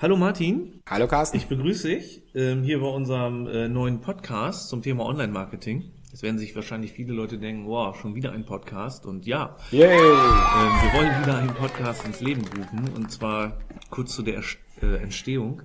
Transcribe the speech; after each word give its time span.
Hallo 0.00 0.16
Martin. 0.16 0.80
Hallo 0.88 1.08
Carsten. 1.08 1.38
Ich 1.38 1.48
begrüße 1.48 1.88
dich 1.88 2.22
ähm, 2.32 2.62
hier 2.62 2.78
bei 2.78 2.86
unserem 2.86 3.48
äh, 3.48 3.66
neuen 3.66 4.00
Podcast 4.00 4.68
zum 4.68 4.80
Thema 4.80 5.04
Online-Marketing. 5.04 5.90
Jetzt 6.12 6.22
werden 6.22 6.38
sich 6.38 6.54
wahrscheinlich 6.54 6.92
viele 6.92 7.12
Leute 7.12 7.36
denken, 7.36 7.66
wow, 7.66 7.96
schon 7.96 8.14
wieder 8.14 8.30
ein 8.30 8.44
Podcast. 8.44 9.06
Und 9.06 9.26
ja, 9.26 9.56
Yay. 9.72 9.82
Ähm, 9.82 9.98
wir 9.98 10.92
wollen 10.94 11.20
wieder 11.20 11.38
einen 11.38 11.52
Podcast 11.52 12.06
ins 12.06 12.20
Leben 12.20 12.42
rufen. 12.42 12.88
Und 12.94 13.10
zwar 13.10 13.58
kurz 13.90 14.14
zu 14.14 14.22
der 14.22 14.40
äh, 14.80 15.02
Entstehung. 15.02 15.62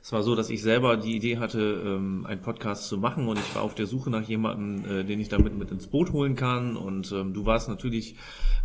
Es 0.00 0.10
war 0.10 0.22
so, 0.22 0.34
dass 0.34 0.48
ich 0.48 0.62
selber 0.62 0.96
die 0.96 1.14
Idee 1.14 1.36
hatte, 1.36 1.60
ähm, 1.84 2.24
einen 2.24 2.40
Podcast 2.40 2.88
zu 2.88 2.96
machen 2.96 3.28
und 3.28 3.38
ich 3.38 3.54
war 3.54 3.62
auf 3.62 3.74
der 3.74 3.84
Suche 3.84 4.08
nach 4.08 4.22
jemandem, 4.22 5.00
äh, 5.00 5.04
den 5.04 5.20
ich 5.20 5.28
damit 5.28 5.54
mit 5.54 5.70
ins 5.70 5.88
Boot 5.88 6.12
holen 6.12 6.34
kann. 6.34 6.78
Und 6.78 7.12
ähm, 7.12 7.34
du 7.34 7.44
warst 7.44 7.68
natürlich 7.68 8.16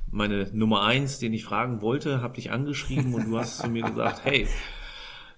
meine 0.10 0.50
Nummer 0.54 0.84
eins, 0.84 1.20
den 1.20 1.34
ich 1.34 1.44
fragen 1.44 1.82
wollte, 1.82 2.22
hab 2.22 2.36
dich 2.36 2.52
angeschrieben 2.52 3.14
und 3.14 3.28
du 3.28 3.38
hast 3.38 3.58
zu 3.58 3.70
mir 3.70 3.84
gesagt, 3.84 4.22
hey, 4.24 4.48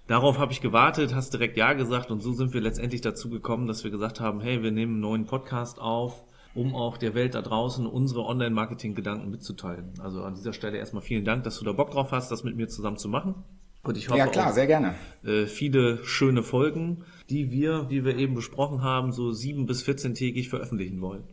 darauf 0.06 0.38
habe 0.38 0.52
ich 0.52 0.60
gewartet, 0.60 1.14
hast 1.14 1.32
direkt 1.32 1.56
Ja 1.56 1.72
gesagt 1.72 2.10
und 2.10 2.20
so 2.20 2.32
sind 2.32 2.54
wir 2.54 2.60
letztendlich 2.60 3.00
dazu 3.00 3.30
gekommen, 3.30 3.66
dass 3.66 3.84
wir 3.84 3.90
gesagt 3.90 4.20
haben, 4.20 4.40
hey, 4.40 4.62
wir 4.62 4.70
nehmen 4.70 4.94
einen 4.94 5.00
neuen 5.00 5.26
Podcast 5.26 5.80
auf, 5.80 6.24
um 6.54 6.74
auch 6.74 6.96
der 6.96 7.14
Welt 7.14 7.34
da 7.34 7.42
draußen 7.42 7.86
unsere 7.86 8.24
Online-Marketing-Gedanken 8.24 9.30
mitzuteilen. 9.30 9.92
Also 10.00 10.22
an 10.22 10.34
dieser 10.34 10.52
Stelle 10.52 10.78
erstmal 10.78 11.02
vielen 11.02 11.24
Dank, 11.24 11.44
dass 11.44 11.58
du 11.58 11.64
da 11.64 11.72
Bock 11.72 11.90
drauf 11.90 12.12
hast, 12.12 12.30
das 12.30 12.44
mit 12.44 12.56
mir 12.56 12.68
zusammen 12.68 12.96
zu 12.96 13.08
machen. 13.08 13.34
Und 13.82 13.98
ich 13.98 14.08
hoffe 14.08 14.18
ja, 14.18 14.26
klar, 14.26 14.52
sehr 14.52 14.66
gerne. 14.66 14.94
Äh, 15.24 15.44
viele 15.46 16.02
schöne 16.04 16.42
Folgen, 16.42 17.04
die 17.28 17.50
wir, 17.50 17.90
wie 17.90 18.04
wir 18.04 18.16
eben 18.16 18.34
besprochen 18.34 18.82
haben, 18.82 19.12
so 19.12 19.32
sieben 19.32 19.66
bis 19.66 19.86
14-tägig 19.86 20.48
veröffentlichen 20.48 21.00
wollen. 21.02 21.24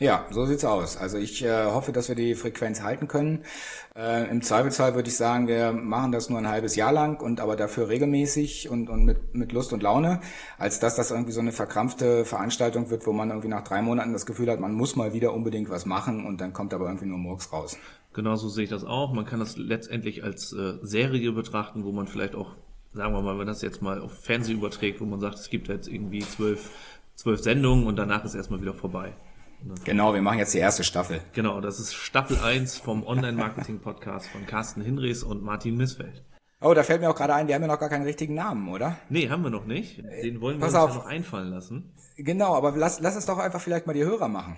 Ja, 0.00 0.26
so 0.30 0.44
sieht's 0.44 0.64
aus. 0.64 0.96
Also 0.96 1.18
ich 1.18 1.44
äh, 1.44 1.66
hoffe, 1.66 1.92
dass 1.92 2.08
wir 2.08 2.16
die 2.16 2.34
Frequenz 2.34 2.82
halten 2.82 3.06
können. 3.06 3.44
Äh, 3.94 4.28
Im 4.28 4.42
Zweifelsfall 4.42 4.96
würde 4.96 5.08
ich 5.08 5.16
sagen, 5.16 5.46
wir 5.46 5.70
machen 5.70 6.10
das 6.10 6.28
nur 6.28 6.40
ein 6.40 6.48
halbes 6.48 6.74
Jahr 6.74 6.90
lang 6.92 7.20
und 7.22 7.38
aber 7.38 7.54
dafür 7.54 7.88
regelmäßig 7.88 8.68
und, 8.68 8.90
und 8.90 9.04
mit, 9.04 9.36
mit 9.36 9.52
Lust 9.52 9.72
und 9.72 9.84
Laune, 9.84 10.20
als 10.58 10.80
dass 10.80 10.96
das 10.96 11.12
irgendwie 11.12 11.30
so 11.30 11.38
eine 11.38 11.52
verkrampfte 11.52 12.24
Veranstaltung 12.24 12.90
wird, 12.90 13.06
wo 13.06 13.12
man 13.12 13.28
irgendwie 13.28 13.46
nach 13.46 13.62
drei 13.62 13.82
Monaten 13.82 14.12
das 14.12 14.26
Gefühl 14.26 14.50
hat, 14.50 14.58
man 14.58 14.74
muss 14.74 14.96
mal 14.96 15.12
wieder 15.12 15.32
unbedingt 15.32 15.70
was 15.70 15.86
machen 15.86 16.26
und 16.26 16.40
dann 16.40 16.52
kommt 16.52 16.74
aber 16.74 16.86
irgendwie 16.86 17.06
nur 17.06 17.18
Murks 17.18 17.52
raus. 17.52 17.78
Genauso 18.12 18.48
sehe 18.48 18.64
ich 18.64 18.70
das 18.70 18.84
auch. 18.84 19.12
Man 19.12 19.26
kann 19.26 19.38
das 19.38 19.56
letztendlich 19.56 20.24
als 20.24 20.52
äh, 20.52 20.74
Serie 20.82 21.30
betrachten, 21.30 21.84
wo 21.84 21.92
man 21.92 22.08
vielleicht 22.08 22.34
auch, 22.34 22.56
sagen 22.94 23.14
wir 23.14 23.22
mal, 23.22 23.38
wenn 23.38 23.46
das 23.46 23.62
jetzt 23.62 23.80
mal 23.80 24.00
auf 24.00 24.12
Fernsehen 24.12 24.58
überträgt, 24.58 25.00
wo 25.00 25.04
man 25.04 25.20
sagt, 25.20 25.36
es 25.36 25.50
gibt 25.50 25.68
jetzt 25.68 25.86
irgendwie 25.86 26.20
zwölf, 26.20 26.70
zwölf 27.14 27.40
Sendungen 27.40 27.86
und 27.86 27.94
danach 27.94 28.24
ist 28.24 28.34
erstmal 28.34 28.60
wieder 28.60 28.74
vorbei. 28.74 29.14
Genau, 29.84 30.14
wir 30.14 30.22
machen 30.22 30.38
jetzt 30.38 30.54
die 30.54 30.58
erste 30.58 30.84
Staffel. 30.84 31.20
Genau, 31.32 31.60
das 31.60 31.78
ist 31.80 31.94
Staffel 31.94 32.38
1 32.38 32.78
vom 32.78 33.06
Online-Marketing-Podcast 33.06 34.28
von 34.28 34.46
Carsten 34.46 34.82
Hinrichs 34.82 35.22
und 35.22 35.42
Martin 35.42 35.76
Missfeld. 35.76 36.22
Oh, 36.60 36.72
da 36.74 36.82
fällt 36.82 37.00
mir 37.00 37.10
auch 37.10 37.14
gerade 37.14 37.34
ein, 37.34 37.46
wir 37.48 37.54
haben 37.54 37.62
ja 37.62 37.68
noch 37.68 37.78
gar 37.78 37.88
keinen 37.90 38.04
richtigen 38.04 38.34
Namen, 38.34 38.68
oder? 38.68 38.96
Nee, 39.10 39.28
haben 39.28 39.42
wir 39.42 39.50
noch 39.50 39.66
nicht. 39.66 39.98
Den 40.22 40.40
wollen 40.40 40.56
wir 40.58 40.66
Pass 40.66 40.74
uns 40.74 40.82
auf. 40.82 40.90
ja 40.90 40.96
noch 40.96 41.06
einfallen 41.06 41.50
lassen. 41.50 41.92
Genau, 42.16 42.54
aber 42.54 42.72
lass, 42.76 43.00
lass 43.00 43.16
es 43.16 43.26
doch 43.26 43.38
einfach 43.38 43.60
vielleicht 43.60 43.86
mal 43.86 43.92
die 43.92 44.04
Hörer 44.04 44.28
machen. 44.28 44.56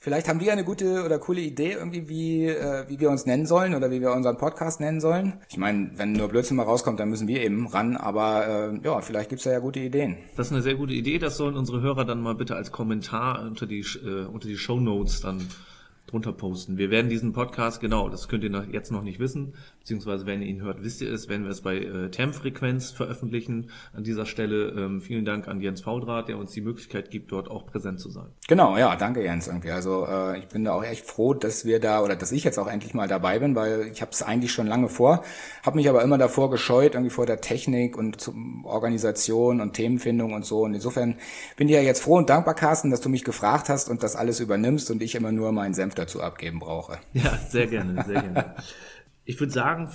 Vielleicht 0.00 0.28
haben 0.28 0.38
die 0.38 0.50
eine 0.50 0.62
gute 0.62 1.04
oder 1.04 1.18
coole 1.18 1.40
Idee 1.40 1.72
irgendwie, 1.72 2.08
wie, 2.08 2.46
äh, 2.46 2.84
wie 2.88 3.00
wir 3.00 3.10
uns 3.10 3.26
nennen 3.26 3.46
sollen 3.46 3.74
oder 3.74 3.90
wie 3.90 4.00
wir 4.00 4.12
unseren 4.12 4.36
Podcast 4.36 4.80
nennen 4.80 5.00
sollen. 5.00 5.34
Ich 5.48 5.56
meine, 5.56 5.90
wenn 5.96 6.12
nur 6.12 6.28
Blödsinn 6.28 6.56
mal 6.56 6.62
rauskommt, 6.62 7.00
dann 7.00 7.08
müssen 7.08 7.26
wir 7.26 7.42
eben 7.42 7.66
ran, 7.66 7.96
aber 7.96 8.46
äh, 8.46 8.78
ja, 8.84 9.00
vielleicht 9.00 9.28
gibt's 9.30 9.44
da 9.44 9.50
ja 9.50 9.58
gute 9.58 9.80
Ideen. 9.80 10.16
Das 10.36 10.46
ist 10.46 10.52
eine 10.52 10.62
sehr 10.62 10.76
gute 10.76 10.92
Idee, 10.92 11.18
das 11.18 11.36
sollen 11.36 11.56
unsere 11.56 11.80
Hörer 11.80 12.04
dann 12.04 12.20
mal 12.20 12.36
bitte 12.36 12.54
als 12.54 12.70
Kommentar 12.70 13.42
unter 13.42 13.66
die, 13.66 13.80
äh, 13.80 14.26
unter 14.26 14.46
die 14.46 14.56
Show 14.56 14.78
Notes 14.78 15.20
dann 15.20 15.48
drunter 16.08 16.32
posten. 16.32 16.78
Wir 16.78 16.90
werden 16.90 17.10
diesen 17.10 17.32
Podcast, 17.32 17.80
genau, 17.80 18.08
das 18.08 18.28
könnt 18.28 18.42
ihr 18.42 18.50
noch, 18.50 18.66
jetzt 18.66 18.90
noch 18.90 19.02
nicht 19.02 19.20
wissen, 19.20 19.54
beziehungsweise 19.80 20.24
wenn 20.26 20.40
ihr 20.40 20.48
ihn 20.48 20.62
hört, 20.62 20.82
wisst 20.82 21.02
ihr 21.02 21.12
es, 21.12 21.28
werden 21.28 21.44
wir 21.44 21.50
es 21.50 21.60
bei 21.60 21.76
äh, 21.76 22.10
Termfrequenz 22.10 22.90
veröffentlichen. 22.90 23.70
An 23.92 24.04
dieser 24.04 24.24
Stelle 24.24 24.70
ähm, 24.70 25.02
vielen 25.02 25.26
Dank 25.26 25.48
an 25.48 25.60
Jens 25.60 25.82
Faudrat, 25.82 26.28
der 26.28 26.38
uns 26.38 26.52
die 26.52 26.62
Möglichkeit 26.62 27.10
gibt, 27.10 27.30
dort 27.30 27.50
auch 27.50 27.66
präsent 27.66 28.00
zu 28.00 28.08
sein. 28.08 28.28
Genau, 28.48 28.78
ja, 28.78 28.96
danke 28.96 29.22
Jens 29.22 29.48
irgendwie. 29.48 29.70
Also 29.70 30.06
äh, 30.06 30.38
ich 30.38 30.48
bin 30.48 30.64
da 30.64 30.72
auch 30.72 30.82
echt 30.82 31.04
froh, 31.04 31.34
dass 31.34 31.66
wir 31.66 31.78
da 31.78 32.02
oder 32.02 32.16
dass 32.16 32.32
ich 32.32 32.42
jetzt 32.42 32.58
auch 32.58 32.68
endlich 32.68 32.94
mal 32.94 33.06
dabei 33.06 33.38
bin, 33.38 33.54
weil 33.54 33.90
ich 33.92 34.00
habe 34.00 34.10
es 34.12 34.22
eigentlich 34.22 34.52
schon 34.52 34.66
lange 34.66 34.88
vor, 34.88 35.22
habe 35.62 35.76
mich 35.76 35.90
aber 35.90 36.02
immer 36.02 36.16
davor 36.16 36.50
gescheut, 36.50 36.94
irgendwie 36.94 37.10
vor 37.10 37.26
der 37.26 37.42
Technik 37.42 37.98
und 37.98 38.18
zum 38.18 38.64
Organisation 38.64 39.60
und 39.60 39.74
Themenfindung 39.74 40.32
und 40.32 40.46
so. 40.46 40.62
Und 40.62 40.72
insofern 40.72 41.16
bin 41.56 41.68
ich 41.68 41.74
ja 41.74 41.82
jetzt 41.82 42.00
froh 42.00 42.16
und 42.16 42.30
dankbar, 42.30 42.54
Carsten, 42.54 42.90
dass 42.90 43.02
du 43.02 43.10
mich 43.10 43.24
gefragt 43.24 43.68
hast 43.68 43.90
und 43.90 44.02
das 44.02 44.16
alles 44.16 44.40
übernimmst 44.40 44.90
und 44.90 45.02
ich 45.02 45.14
immer 45.14 45.32
nur 45.32 45.52
meinen 45.52 45.74
Senf 45.74 45.97
dazu 45.98 46.22
abgeben 46.22 46.58
brauche. 46.58 46.98
Ja, 47.12 47.36
sehr 47.36 47.66
gerne, 47.66 48.04
sehr 48.04 48.22
gerne. 48.22 48.54
Ich 49.24 49.38
würde 49.40 49.52
sagen, 49.52 49.90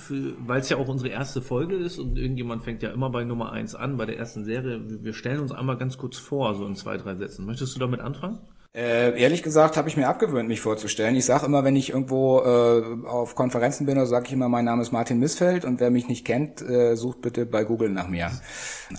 weil 0.46 0.60
es 0.60 0.68
ja 0.68 0.76
auch 0.76 0.86
unsere 0.86 1.10
erste 1.10 1.42
Folge 1.42 1.74
ist 1.74 1.98
und 1.98 2.16
irgendjemand 2.16 2.62
fängt 2.62 2.84
ja 2.84 2.90
immer 2.90 3.10
bei 3.10 3.24
Nummer 3.24 3.50
eins 3.50 3.74
an, 3.74 3.96
bei 3.96 4.06
der 4.06 4.16
ersten 4.16 4.44
Serie, 4.44 4.80
wir 5.02 5.12
stellen 5.12 5.40
uns 5.40 5.50
einmal 5.50 5.76
ganz 5.76 5.98
kurz 5.98 6.18
vor, 6.18 6.54
so 6.54 6.64
in 6.66 6.76
zwei, 6.76 6.96
drei 6.98 7.16
Sätzen. 7.16 7.44
Möchtest 7.44 7.74
du 7.74 7.80
damit 7.80 8.00
anfangen? 8.00 8.38
Äh, 8.76 9.16
ehrlich 9.20 9.44
gesagt 9.44 9.76
habe 9.76 9.88
ich 9.88 9.96
mir 9.96 10.08
abgewöhnt, 10.08 10.48
mich 10.48 10.60
vorzustellen. 10.60 11.14
Ich 11.14 11.26
sage 11.26 11.46
immer, 11.46 11.62
wenn 11.62 11.76
ich 11.76 11.90
irgendwo 11.90 12.40
äh, 12.40 13.06
auf 13.06 13.36
Konferenzen 13.36 13.86
bin, 13.86 14.04
sage 14.04 14.26
ich 14.26 14.32
immer, 14.32 14.48
mein 14.48 14.64
Name 14.64 14.82
ist 14.82 14.90
Martin 14.90 15.20
Missfeld 15.20 15.64
und 15.64 15.78
wer 15.78 15.92
mich 15.92 16.08
nicht 16.08 16.24
kennt, 16.24 16.60
äh, 16.60 16.96
sucht 16.96 17.20
bitte 17.20 17.46
bei 17.46 17.62
Google 17.62 17.90
nach 17.90 18.08
mir. 18.08 18.32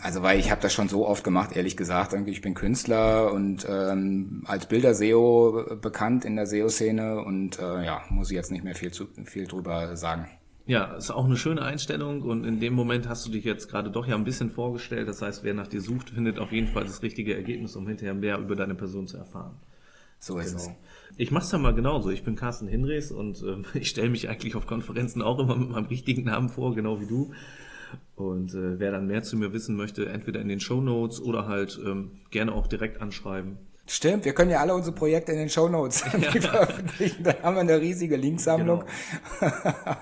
Also 0.01 0.23
weil 0.23 0.39
ich 0.39 0.49
habe 0.49 0.61
das 0.61 0.71
schon 0.71 0.87
so 0.87 1.05
oft 1.05 1.25
gemacht, 1.25 1.57
ehrlich 1.57 1.75
gesagt. 1.75 2.13
Irgendwie, 2.13 2.31
ich 2.31 2.39
bin 2.39 2.53
Künstler 2.53 3.33
und 3.33 3.67
ähm, 3.69 4.43
als 4.45 4.65
Bilder-SEO 4.67 5.75
bekannt 5.81 6.23
in 6.23 6.37
der 6.37 6.47
SEO-Szene 6.47 7.19
und 7.19 7.59
äh, 7.59 7.83
ja, 7.83 8.01
muss 8.09 8.31
ich 8.31 8.35
jetzt 8.37 8.51
nicht 8.53 8.63
mehr 8.63 8.75
viel, 8.75 8.93
zu, 8.93 9.07
viel 9.25 9.45
drüber 9.45 9.97
sagen. 9.97 10.29
Ja, 10.67 10.95
ist 10.95 11.11
auch 11.11 11.25
eine 11.25 11.37
schöne 11.37 11.61
Einstellung 11.61 12.23
und 12.23 12.43
in 12.43 12.59
dem 12.59 12.73
Moment 12.73 13.07
hast 13.07 13.25
du 13.27 13.31
dich 13.31 13.43
jetzt 13.43 13.69
gerade 13.69 13.91
doch 13.91 14.07
ja 14.07 14.15
ein 14.15 14.23
bisschen 14.23 14.49
vorgestellt. 14.49 15.07
Das 15.07 15.21
heißt, 15.21 15.43
wer 15.43 15.53
nach 15.53 15.67
dir 15.67 15.81
sucht, 15.81 16.09
findet 16.09 16.39
auf 16.39 16.51
jeden 16.51 16.67
Fall 16.67 16.85
das 16.85 17.03
richtige 17.03 17.35
Ergebnis, 17.35 17.75
um 17.75 17.87
hinterher 17.87 18.15
mehr 18.15 18.39
über 18.39 18.55
deine 18.55 18.73
Person 18.73 19.07
zu 19.07 19.17
erfahren. 19.17 19.55
So 20.17 20.39
ist 20.39 20.57
genau. 20.57 20.63
es. 20.63 21.17
Ich 21.17 21.29
mach's 21.29 21.51
ja 21.51 21.59
mal 21.59 21.75
genauso. 21.75 22.09
Ich 22.09 22.23
bin 22.23 22.35
Carsten 22.35 22.67
Hinrichs 22.67 23.11
und 23.11 23.43
äh, 23.43 23.57
ich 23.79 23.89
stelle 23.89 24.09
mich 24.09 24.27
eigentlich 24.27 24.55
auf 24.55 24.65
Konferenzen 24.65 25.21
auch 25.21 25.37
immer 25.37 25.55
mit 25.55 25.69
meinem 25.69 25.85
richtigen 25.85 26.23
Namen 26.23 26.49
vor, 26.49 26.73
genau 26.73 26.99
wie 26.99 27.07
du. 27.07 27.31
Und 28.15 28.55
äh, 28.55 28.79
wer 28.79 28.91
dann 28.91 29.05
mehr 29.05 29.21
zu 29.21 29.37
mir 29.37 29.53
wissen 29.53 29.75
möchte, 29.75 30.07
entweder 30.07 30.41
in 30.41 30.47
den 30.47 30.59
Show 30.59 30.81
Notes 30.81 31.21
oder 31.21 31.47
halt 31.47 31.79
ähm, 31.85 32.11
gerne 32.31 32.53
auch 32.53 32.65
direkt 32.65 33.01
anschreiben. 33.01 33.57
Stimmt, 33.87 34.25
wir 34.25 34.33
können 34.33 34.49
ja 34.49 34.61
alle 34.61 34.73
unsere 34.73 34.95
Projekte 34.95 35.31
in 35.31 35.37
den 35.37 35.49
Show 35.49 35.69
Notes 35.69 36.03
ja. 36.19 36.31
veröffentlichen. 36.41 37.23
Da 37.23 37.35
haben 37.43 37.55
wir 37.55 37.61
eine 37.61 37.79
riesige 37.79 38.15
Linksammlung. 38.15 38.83
Genau. 39.39 39.97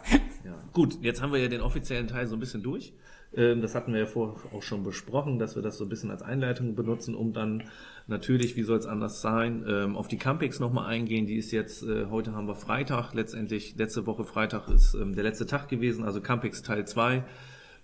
Gut, 0.73 0.97
jetzt 1.03 1.21
haben 1.21 1.31
wir 1.31 1.39
ja 1.39 1.49
den 1.49 1.61
offiziellen 1.61 2.07
Teil 2.07 2.25
so 2.25 2.35
ein 2.35 2.39
bisschen 2.39 2.63
durch. 2.63 2.93
Ähm, 3.35 3.61
das 3.61 3.75
hatten 3.75 3.93
wir 3.93 3.99
ja 3.99 4.05
vorher 4.07 4.35
auch 4.53 4.63
schon 4.63 4.83
besprochen, 4.83 5.37
dass 5.37 5.55
wir 5.55 5.61
das 5.61 5.77
so 5.77 5.85
ein 5.85 5.89
bisschen 5.89 6.09
als 6.09 6.23
Einleitung 6.23 6.73
benutzen, 6.73 7.13
um 7.13 7.31
dann 7.31 7.63
natürlich, 8.07 8.55
wie 8.55 8.63
soll 8.63 8.79
es 8.79 8.87
anders 8.87 9.21
sein, 9.21 9.63
ähm, 9.67 9.95
auf 9.95 10.07
die 10.07 10.17
Campix 10.17 10.59
nochmal 10.59 10.87
eingehen. 10.87 11.27
Die 11.27 11.35
ist 11.35 11.51
jetzt, 11.51 11.83
äh, 11.83 12.07
heute 12.09 12.33
haben 12.33 12.47
wir 12.47 12.55
Freitag, 12.55 13.13
letztendlich 13.13 13.75
letzte 13.77 14.07
Woche 14.07 14.23
Freitag 14.23 14.67
ist 14.67 14.95
ähm, 14.95 15.13
der 15.13 15.23
letzte 15.23 15.45
Tag 15.45 15.69
gewesen, 15.69 16.03
also 16.03 16.21
Campix 16.21 16.63
Teil 16.63 16.85
2. 16.85 17.23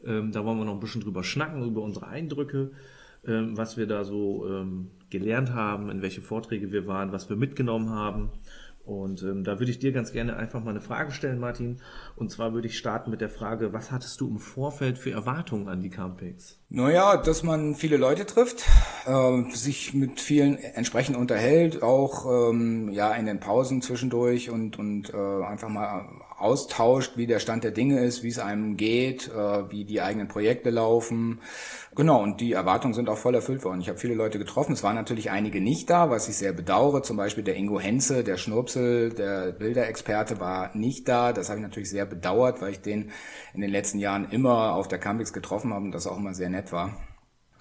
Da 0.01 0.45
wollen 0.45 0.57
wir 0.57 0.63
noch 0.63 0.75
ein 0.75 0.79
bisschen 0.79 1.01
drüber 1.01 1.25
schnacken, 1.25 1.61
über 1.67 1.81
unsere 1.81 2.07
Eindrücke, 2.07 2.71
was 3.23 3.75
wir 3.75 3.85
da 3.85 4.05
so 4.05 4.47
gelernt 5.09 5.53
haben, 5.53 5.89
in 5.89 6.01
welche 6.01 6.21
Vorträge 6.21 6.71
wir 6.71 6.87
waren, 6.87 7.11
was 7.11 7.29
wir 7.29 7.35
mitgenommen 7.35 7.89
haben. 7.89 8.29
Und 8.89 9.21
ähm, 9.21 9.43
da 9.43 9.59
würde 9.59 9.71
ich 9.71 9.77
dir 9.77 9.91
ganz 9.91 10.11
gerne 10.11 10.35
einfach 10.35 10.63
mal 10.63 10.71
eine 10.71 10.81
Frage 10.81 11.11
stellen, 11.11 11.37
Martin. 11.37 11.77
Und 12.15 12.31
zwar 12.31 12.53
würde 12.53 12.67
ich 12.67 12.77
starten 12.79 13.11
mit 13.11 13.21
der 13.21 13.29
Frage, 13.29 13.71
was 13.71 13.91
hattest 13.91 14.19
du 14.19 14.27
im 14.27 14.39
Vorfeld 14.39 14.97
für 14.97 15.11
Erwartungen 15.11 15.67
an 15.67 15.79
die 15.79 15.91
Campings? 15.91 16.59
Naja, 16.69 17.17
dass 17.17 17.43
man 17.43 17.75
viele 17.75 17.97
Leute 17.97 18.25
trifft, 18.25 18.65
äh, 19.05 19.43
sich 19.51 19.93
mit 19.93 20.19
vielen 20.19 20.57
entsprechend 20.57 21.17
unterhält, 21.17 21.83
auch 21.83 22.49
ähm, 22.49 22.89
ja 22.89 23.13
in 23.13 23.27
den 23.27 23.39
Pausen 23.39 23.83
zwischendurch 23.83 24.49
und, 24.49 24.79
und 24.79 25.13
äh, 25.13 25.43
einfach 25.43 25.69
mal 25.69 26.09
austauscht, 26.39 27.17
wie 27.17 27.27
der 27.27 27.39
Stand 27.39 27.63
der 27.63 27.71
Dinge 27.71 27.99
ist, 27.99 28.23
wie 28.23 28.29
es 28.29 28.39
einem 28.39 28.77
geht, 28.77 29.27
äh, 29.27 29.71
wie 29.71 29.85
die 29.85 30.01
eigenen 30.01 30.27
Projekte 30.27 30.69
laufen. 30.69 31.39
Genau, 31.95 32.21
und 32.21 32.39
die 32.41 32.53
Erwartungen 32.53 32.93
sind 32.93 33.09
auch 33.09 33.17
voll 33.17 33.35
erfüllt 33.35 33.63
worden. 33.63 33.81
Ich 33.81 33.89
habe 33.89 33.99
viele 33.99 34.13
Leute 34.13 34.37
getroffen, 34.37 34.73
es 34.73 34.83
waren 34.83 34.95
natürlich 34.95 35.31
einige 35.31 35.61
nicht 35.61 35.89
da, 35.89 36.09
was 36.09 36.29
ich 36.29 36.37
sehr 36.37 36.53
bedauere. 36.53 37.03
Zum 37.03 37.17
Beispiel 37.17 37.43
der 37.43 37.55
Ingo 37.55 37.79
Henze, 37.79 38.23
der 38.23 38.37
Schnurpsel, 38.37 39.11
der 39.11 39.51
Bilderexperte 39.51 40.39
war 40.39 40.75
nicht 40.75 41.07
da. 41.07 41.33
Das 41.33 41.49
habe 41.49 41.59
ich 41.59 41.63
natürlich 41.65 41.89
sehr 41.89 42.05
bedauert, 42.05 42.61
weil 42.61 42.71
ich 42.71 42.81
den 42.81 43.11
in 43.53 43.61
den 43.61 43.71
letzten 43.71 43.99
Jahren 43.99 44.29
immer 44.31 44.73
auf 44.75 44.87
der 44.87 44.99
Campix 44.99 45.33
getroffen 45.33 45.73
habe 45.73 45.85
und 45.85 45.91
das 45.91 46.07
auch 46.07 46.17
immer 46.17 46.33
sehr 46.33 46.49
nett 46.49 46.71
war. 46.71 46.97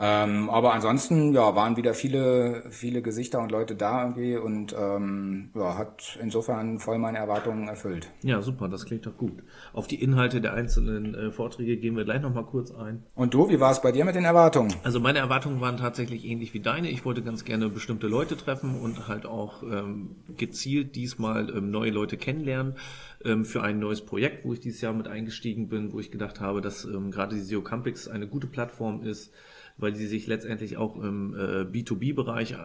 Ähm, 0.01 0.49
aber 0.49 0.75
ansonsten, 0.75 1.33
ja, 1.33 1.57
waren 1.57 1.77
wieder 1.77 1.93
viele, 1.93 2.63
viele 2.71 3.03
Gesichter 3.03 3.41
und 3.41 3.51
Leute 3.51 3.75
da 3.75 4.05
irgendwie 4.05 4.37
und 4.37 4.75
ähm, 4.79 5.51
ja, 5.57 5.77
hat 5.77 6.17
insofern 6.23 6.79
voll 6.79 6.99
meine 6.99 7.19
Erwartungen 7.19 7.67
erfüllt. 7.67 8.09
Ja, 8.23 8.41
super, 8.41 8.69
das 8.69 8.87
klingt 8.87 9.07
doch 9.07 9.17
gut. 9.17 9.43
Auf 9.73 9.89
die 9.89 10.01
Inhalte 10.01 10.41
der 10.41 10.55
einzelnen 10.55 11.17
äh, 11.17 11.31
Vorträge 11.33 11.77
gehen 11.79 11.97
wir 11.97 12.05
gleich 12.05 12.23
nochmal 12.23 12.45
kurz 12.45 12.71
ein. 12.71 13.03
Und 13.17 13.35
du, 13.35 13.49
wie 13.49 13.59
war 13.59 13.73
es 13.73 13.83
bei 13.83 13.91
dir 13.91 14.05
mit 14.05 14.15
den 14.15 14.25
Erwartungen? 14.25 14.73
Also 14.85 15.01
meine 15.01 15.19
Erwartungen 15.19 15.61
waren 15.61 15.77
tatsächlich 15.79 16.25
ähnlich 16.25 16.55
wie 16.55 16.61
deine. 16.61 16.91
Ich 16.91 17.05
wollte 17.05 17.23
ganz 17.23 17.45
gerne 17.45 17.69
bestimmte 17.69 18.07
Leute 18.07 18.37
treffen 18.37 18.81
und 18.81 19.09
halt 19.09 19.27
auch 19.27 19.65
ähm, 19.65 20.15
gezielt 20.37 20.95
diesmal 20.95 21.51
ähm, 21.51 21.73
neue 21.73 21.91
Leute 21.91 22.17
kennenlernen 22.17 22.77
ähm, 23.25 23.45
für 23.45 23.63
ein 23.63 23.81
neues 23.81 24.03
Projekt, 24.03 24.45
wo 24.45 24.53
ich 24.53 24.61
dieses 24.61 24.81
Jahr 24.81 24.93
mit 24.93 25.09
eingestiegen 25.09 25.69
bin, 25.69 25.93
wo 25.93 25.99
ich 25.99 26.13
gedacht 26.13 26.41
habe, 26.41 26.61
dass 26.61 26.85
ähm, 26.85 27.11
gerade 27.11 27.35
die 27.35 27.43
SEO 27.43 27.63
Campix 27.63 28.07
eine 28.07 28.29
gute 28.29 28.47
Plattform 28.47 29.03
ist, 29.03 29.33
weil 29.79 29.93
die 29.93 30.07
sich 30.07 30.27
letztendlich 30.27 30.77
auch 30.77 30.97
im 30.97 31.35
äh, 31.35 31.63
B2B-Bereich 31.63 32.53
äh, 32.53 32.57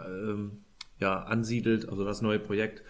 ja, 1.00 1.24
ansiedelt, 1.24 1.88
also 1.90 2.04
das 2.04 2.22
neue 2.22 2.40
Projekt. 2.40 2.84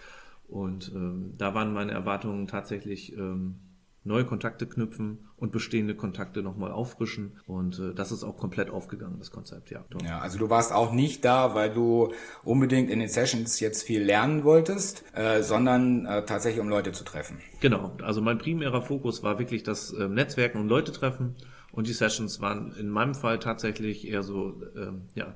Und 0.47 0.91
ähm, 0.93 1.33
da 1.37 1.53
waren 1.53 1.73
meine 1.73 1.91
Erwartungen 1.91 2.47
tatsächlich 2.47 3.15
ähm, 3.17 3.55
neue 4.03 4.25
Kontakte 4.25 4.67
knüpfen 4.67 5.29
und 5.37 5.51
bestehende 5.51 5.95
Kontakte 5.95 6.43
nochmal 6.43 6.71
auffrischen. 6.71 7.39
Und 7.47 7.79
äh, 7.79 7.93
das 7.93 8.11
ist 8.11 8.23
auch 8.23 8.37
komplett 8.37 8.69
aufgegangen, 8.69 9.17
das 9.17 9.31
Konzept, 9.31 9.71
ja. 9.71 9.83
Doch. 9.89 10.01
Ja, 10.01 10.19
also 10.19 10.37
du 10.37 10.49
warst 10.49 10.73
auch 10.73 10.91
nicht 10.91 11.23
da, 11.23 11.55
weil 11.55 11.73
du 11.73 12.11
unbedingt 12.43 12.89
in 12.89 12.99
den 12.99 13.09
Sessions 13.09 13.59
jetzt 13.59 13.83
viel 13.83 14.03
lernen 14.03 14.43
wolltest, 14.43 15.03
äh, 15.15 15.41
sondern 15.41 16.05
äh, 16.05 16.25
tatsächlich 16.25 16.61
um 16.61 16.69
Leute 16.69 16.91
zu 16.91 17.03
treffen. 17.03 17.37
Genau, 17.61 17.95
also 18.01 18.21
mein 18.21 18.37
primärer 18.37 18.81
Fokus 18.81 19.23
war 19.23 19.39
wirklich 19.39 19.63
das 19.63 19.93
äh, 19.93 20.07
Netzwerken 20.07 20.59
und 20.59 20.67
Leute 20.67 20.91
treffen. 20.91 21.35
Und 21.73 21.87
die 21.87 21.93
Sessions 21.93 22.39
waren 22.39 22.71
in 22.75 22.87
meinem 22.87 23.15
Fall 23.15 23.39
tatsächlich 23.39 24.07
eher 24.07 24.21
so, 24.21 24.61
ähm, 24.77 25.01
ja, 25.15 25.35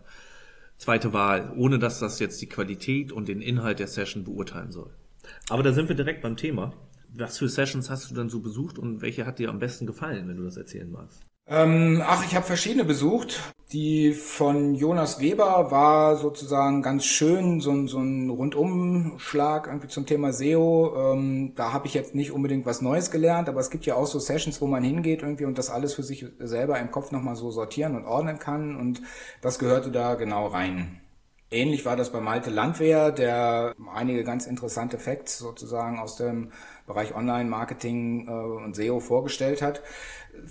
zweite 0.77 1.11
Wahl, 1.11 1.51
ohne 1.57 1.79
dass 1.79 1.99
das 1.99 2.19
jetzt 2.19 2.39
die 2.41 2.47
Qualität 2.47 3.11
und 3.11 3.27
den 3.27 3.41
Inhalt 3.41 3.79
der 3.79 3.87
Session 3.87 4.23
beurteilen 4.23 4.71
soll. 4.71 4.91
Aber 5.49 5.63
da 5.63 5.73
sind 5.73 5.89
wir 5.89 5.95
direkt 5.95 6.21
beim 6.21 6.37
Thema. 6.37 6.73
Was 7.09 7.39
für 7.39 7.49
Sessions 7.49 7.89
hast 7.89 8.11
du 8.11 8.15
dann 8.15 8.29
so 8.29 8.39
besucht 8.39 8.77
und 8.77 9.01
welche 9.01 9.25
hat 9.25 9.39
dir 9.39 9.49
am 9.49 9.57
besten 9.57 9.87
gefallen, 9.87 10.27
wenn 10.27 10.37
du 10.37 10.43
das 10.43 10.57
erzählen 10.57 10.91
magst? 10.91 11.25
Ähm, 11.49 12.03
ach, 12.05 12.25
ich 12.25 12.35
habe 12.35 12.45
verschiedene 12.45 12.83
besucht. 12.83 13.53
Die 13.71 14.13
von 14.13 14.75
Jonas 14.75 15.19
Weber 15.19 15.71
war 15.71 16.15
sozusagen 16.15 16.81
ganz 16.81 17.05
schön, 17.05 17.59
so, 17.59 17.71
ein 17.71 17.88
so 17.88 17.99
ein 17.99 18.29
Rundumschlag 18.29 19.67
irgendwie 19.67 19.88
zum 19.88 20.05
Thema 20.05 20.31
SEO. 20.31 21.13
Ähm, 21.13 21.53
da 21.55 21.73
habe 21.73 21.88
ich 21.88 21.94
jetzt 21.94 22.15
nicht 22.15 22.31
unbedingt 22.31 22.65
was 22.65 22.81
Neues 22.81 23.11
gelernt, 23.11 23.49
aber 23.49 23.59
es 23.59 23.69
gibt 23.69 23.85
ja 23.85 23.95
auch 23.95 24.07
so 24.07 24.19
Sessions, 24.19 24.61
wo 24.61 24.67
man 24.67 24.83
hingeht 24.83 25.21
irgendwie 25.21 25.45
und 25.45 25.57
das 25.57 25.69
alles 25.69 25.94
für 25.94 26.03
sich 26.03 26.25
selber 26.39 26.79
im 26.79 26.91
Kopf 26.91 27.11
nochmal 27.11 27.35
so 27.35 27.51
sortieren 27.51 27.95
und 27.95 28.05
ordnen 28.05 28.39
kann 28.39 28.77
und 28.77 29.01
das 29.41 29.59
gehörte 29.59 29.91
da 29.91 30.15
genau 30.15 30.47
rein. 30.47 31.01
Ähnlich 31.49 31.85
war 31.85 31.95
das 31.95 32.11
bei 32.11 32.19
Malte 32.19 32.49
Landwehr, 32.49 33.11
der 33.11 33.73
einige 33.94 34.23
ganz 34.23 34.47
interessante 34.47 34.99
Facts 34.99 35.38
sozusagen 35.38 35.97
aus 35.97 36.17
dem 36.17 36.51
Bereich 36.85 37.15
Online-Marketing 37.15 38.27
äh, 38.27 38.31
und 38.31 38.75
SEO 38.75 38.99
vorgestellt 38.99 39.61
hat 39.61 39.81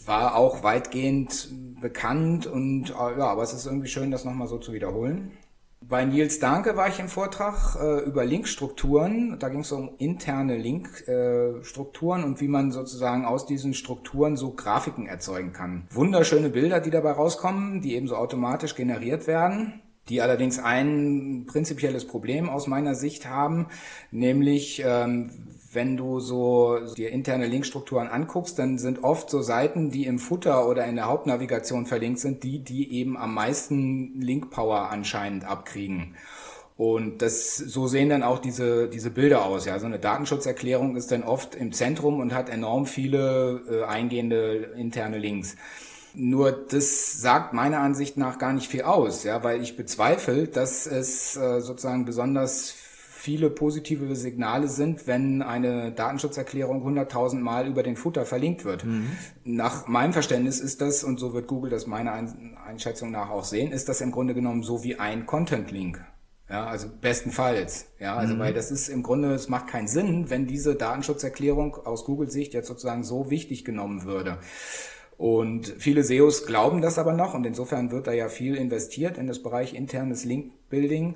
war 0.04 0.36
auch 0.36 0.62
weitgehend 0.62 1.48
bekannt 1.80 2.46
und 2.46 2.90
äh, 2.90 3.18
ja, 3.18 3.26
aber 3.26 3.42
es 3.42 3.52
ist 3.52 3.66
irgendwie 3.66 3.88
schön, 3.88 4.10
das 4.10 4.24
nochmal 4.24 4.48
so 4.48 4.58
zu 4.58 4.72
wiederholen. 4.72 5.32
Bei 5.82 6.04
Nils 6.04 6.40
Danke 6.40 6.76
war 6.76 6.88
ich 6.88 6.98
im 6.98 7.08
Vortrag 7.08 7.76
äh, 7.80 8.00
über 8.00 8.24
Linkstrukturen. 8.24 9.38
Da 9.38 9.50
ging 9.50 9.60
es 9.60 9.70
um 9.70 9.90
interne 9.98 10.56
Linkstrukturen 10.56 12.22
äh, 12.22 12.24
und 12.24 12.40
wie 12.40 12.48
man 12.48 12.72
sozusagen 12.72 13.24
aus 13.24 13.46
diesen 13.46 13.72
Strukturen 13.74 14.36
so 14.36 14.52
Grafiken 14.52 15.06
erzeugen 15.06 15.52
kann. 15.52 15.86
Wunderschöne 15.90 16.48
Bilder, 16.48 16.80
die 16.80 16.90
dabei 16.90 17.12
rauskommen, 17.12 17.82
die 17.82 17.94
eben 17.94 18.08
so 18.08 18.16
automatisch 18.16 18.74
generiert 18.74 19.26
werden 19.26 19.80
die 20.08 20.22
allerdings 20.22 20.58
ein 20.58 21.44
prinzipielles 21.46 22.06
Problem 22.06 22.48
aus 22.48 22.66
meiner 22.66 22.94
Sicht 22.94 23.26
haben, 23.28 23.66
nämlich 24.10 24.82
ähm, 24.84 25.30
wenn 25.72 25.96
du 25.96 26.20
so 26.20 26.78
dir 26.96 27.10
interne 27.10 27.46
Linkstrukturen 27.46 28.08
anguckst, 28.08 28.58
dann 28.58 28.78
sind 28.78 29.04
oft 29.04 29.30
so 29.30 29.42
Seiten, 29.42 29.90
die 29.90 30.06
im 30.06 30.18
Footer 30.18 30.68
oder 30.68 30.86
in 30.86 30.96
der 30.96 31.06
Hauptnavigation 31.06 31.86
verlinkt 31.86 32.18
sind, 32.18 32.42
die, 32.42 32.60
die 32.60 32.92
eben 32.94 33.16
am 33.16 33.34
meisten 33.34 34.20
Linkpower 34.20 34.90
anscheinend 34.90 35.44
abkriegen. 35.44 36.16
Und 36.76 37.22
das, 37.22 37.56
so 37.56 37.86
sehen 37.86 38.10
dann 38.10 38.22
auch 38.22 38.38
diese, 38.38 38.88
diese 38.88 39.10
Bilder 39.10 39.46
aus. 39.46 39.64
Ja, 39.64 39.78
so 39.78 39.86
eine 39.86 39.98
Datenschutzerklärung 39.98 40.96
ist 40.96 41.10
dann 41.10 41.22
oft 41.22 41.54
im 41.54 41.72
Zentrum 41.72 42.20
und 42.20 42.34
hat 42.34 42.50
enorm 42.50 42.86
viele 42.86 43.62
äh, 43.70 43.84
eingehende 43.84 44.72
interne 44.76 45.18
Links. 45.18 45.56
Nur 46.18 46.50
das 46.50 47.20
sagt 47.20 47.52
meiner 47.52 47.80
Ansicht 47.80 48.16
nach 48.16 48.38
gar 48.38 48.54
nicht 48.54 48.68
viel 48.70 48.82
aus, 48.82 49.22
ja, 49.22 49.44
weil 49.44 49.62
ich 49.62 49.76
bezweifle, 49.76 50.48
dass 50.48 50.86
es 50.86 51.36
äh, 51.36 51.60
sozusagen 51.60 52.06
besonders 52.06 52.74
viele 53.26 53.50
positive 53.50 54.16
Signale 54.16 54.68
sind, 54.68 55.06
wenn 55.06 55.42
eine 55.42 55.92
Datenschutzerklärung 55.92 56.86
100.000 56.86 57.40
Mal 57.40 57.66
über 57.66 57.82
den 57.82 57.96
Footer 57.96 58.24
verlinkt 58.24 58.64
wird. 58.64 58.84
Mhm. 58.84 59.10
Nach 59.44 59.88
meinem 59.88 60.14
Verständnis 60.14 60.58
ist 60.58 60.80
das, 60.80 61.04
und 61.04 61.18
so 61.18 61.34
wird 61.34 61.48
Google 61.48 61.70
das 61.70 61.86
meiner 61.86 62.12
Einschätzung 62.64 63.10
nach 63.10 63.28
auch 63.28 63.44
sehen, 63.44 63.70
ist 63.70 63.90
das 63.90 64.00
im 64.00 64.10
Grunde 64.10 64.32
genommen 64.32 64.62
so 64.62 64.84
wie 64.84 64.98
ein 64.98 65.26
Content-Link. 65.26 66.02
Ja, 66.48 66.66
also 66.66 66.86
bestenfalls. 67.00 67.88
Ja, 67.98 68.16
also 68.16 68.34
mhm. 68.34 68.38
weil 68.38 68.54
das 68.54 68.70
ist 68.70 68.88
im 68.88 69.02
Grunde, 69.02 69.34
es 69.34 69.48
macht 69.48 69.66
keinen 69.66 69.88
Sinn, 69.88 70.30
wenn 70.30 70.46
diese 70.46 70.76
Datenschutzerklärung 70.76 71.74
aus 71.74 72.04
Google-Sicht 72.04 72.54
jetzt 72.54 72.68
sozusagen 72.68 73.02
so 73.04 73.28
wichtig 73.28 73.64
genommen 73.64 74.04
würde. 74.04 74.38
Und 75.18 75.74
viele 75.78 76.02
SEOs 76.02 76.44
glauben 76.44 76.82
das 76.82 76.98
aber 76.98 77.14
noch 77.14 77.32
und 77.32 77.46
insofern 77.46 77.90
wird 77.90 78.06
da 78.06 78.12
ja 78.12 78.28
viel 78.28 78.54
investiert 78.54 79.16
in 79.16 79.26
das 79.26 79.42
Bereich 79.42 79.72
internes 79.72 80.24
Link-Building. 80.24 81.14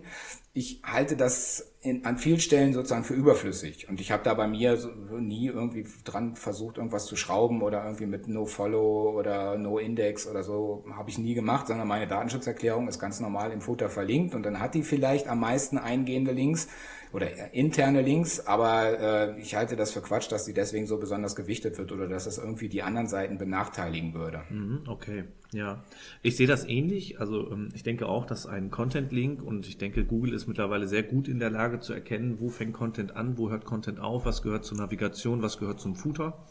Ich 0.55 0.81
halte 0.85 1.17
das 1.17 1.75
in, 1.82 2.06
an 2.06 2.17
vielen 2.17 2.41
Stellen 2.41 2.73
sozusagen 2.73 3.05
für 3.05 3.12
überflüssig. 3.14 3.88
Und 3.91 4.00
ich 4.00 4.11
habe 4.11 4.23
da 4.23 4.32
bei 4.32 4.49
mir 4.49 4.79
so 4.79 4.88
nie 4.88 5.49
irgendwie 5.49 5.87
dran 6.05 6.35
versucht, 6.35 6.79
irgendwas 6.79 7.05
zu 7.05 7.17
schrauben 7.17 7.61
oder 7.61 7.85
irgendwie 7.85 8.06
mit 8.06 8.26
No-Follow 8.26 9.19
oder 9.19 9.58
No-Index 9.58 10.26
oder 10.26 10.43
so, 10.43 10.82
habe 10.96 11.11
ich 11.11 11.19
nie 11.19 11.35
gemacht, 11.35 11.67
sondern 11.67 11.87
meine 11.87 12.06
Datenschutzerklärung 12.06 12.88
ist 12.88 13.00
ganz 13.00 13.20
normal 13.20 13.53
im 13.53 13.61
Footer 13.61 13.91
verlinkt. 13.91 14.35
Und 14.35 14.44
dann 14.44 14.61
hat 14.61 14.75
die 14.75 14.82
vielleicht 14.82 15.29
am 15.29 15.41
meisten 15.41 15.76
eingehende 15.76 16.32
Links 16.32 16.69
oder 17.12 17.53
interne 17.53 18.03
Links, 18.03 18.47
aber 18.47 19.35
äh, 19.37 19.41
ich 19.41 19.57
halte 19.57 19.77
das 19.77 19.93
für 19.93 20.01
Quatsch, 20.01 20.31
dass 20.31 20.45
die 20.45 20.53
deswegen 20.53 20.87
so 20.87 20.99
besonders 20.99 21.35
gewichtet 21.35 21.77
wird 21.79 21.91
oder 21.91 22.07
dass 22.07 22.25
das 22.25 22.39
irgendwie 22.39 22.69
die 22.69 22.83
anderen 22.83 23.09
Seiten 23.09 23.39
benachteiligen 23.39 24.15
würde. 24.15 24.43
Mhm, 24.49 24.83
okay, 24.87 25.25
ja. 25.53 25.83
Ich 26.23 26.37
sehe 26.37 26.47
das 26.47 26.65
ähnlich. 26.67 27.21
Also 27.21 27.51
ähm, 27.51 27.71
ich 27.75 27.83
denke 27.83 28.07
auch, 28.07 28.27
dass 28.27 28.47
ein 28.47 28.71
Content-Link 28.71 29.43
und 29.43 29.67
ich 29.67 29.79
denke, 29.79 30.05
Google 30.05 30.35
ist 30.35 30.47
mittlerweile 30.47 30.87
sehr 30.87 31.03
gut 31.03 31.27
in 31.27 31.41
der 31.41 31.51
Lage 31.51 31.81
zu 31.81 31.93
erkennen, 31.93 32.37
wo 32.39 32.49
fängt 32.49 32.75
Content 32.75 33.17
an, 33.17 33.37
wo 33.39 33.51
hört 33.51 33.65
Content 33.65 33.99
auf, 33.99 34.25
was 34.25 34.43
gehört 34.43 34.65
zur 34.65 34.79
Navigation, 34.79 35.43
was 35.43 35.59
gehört 35.59 35.81
zum 35.81 35.97
Footer. 35.97 36.45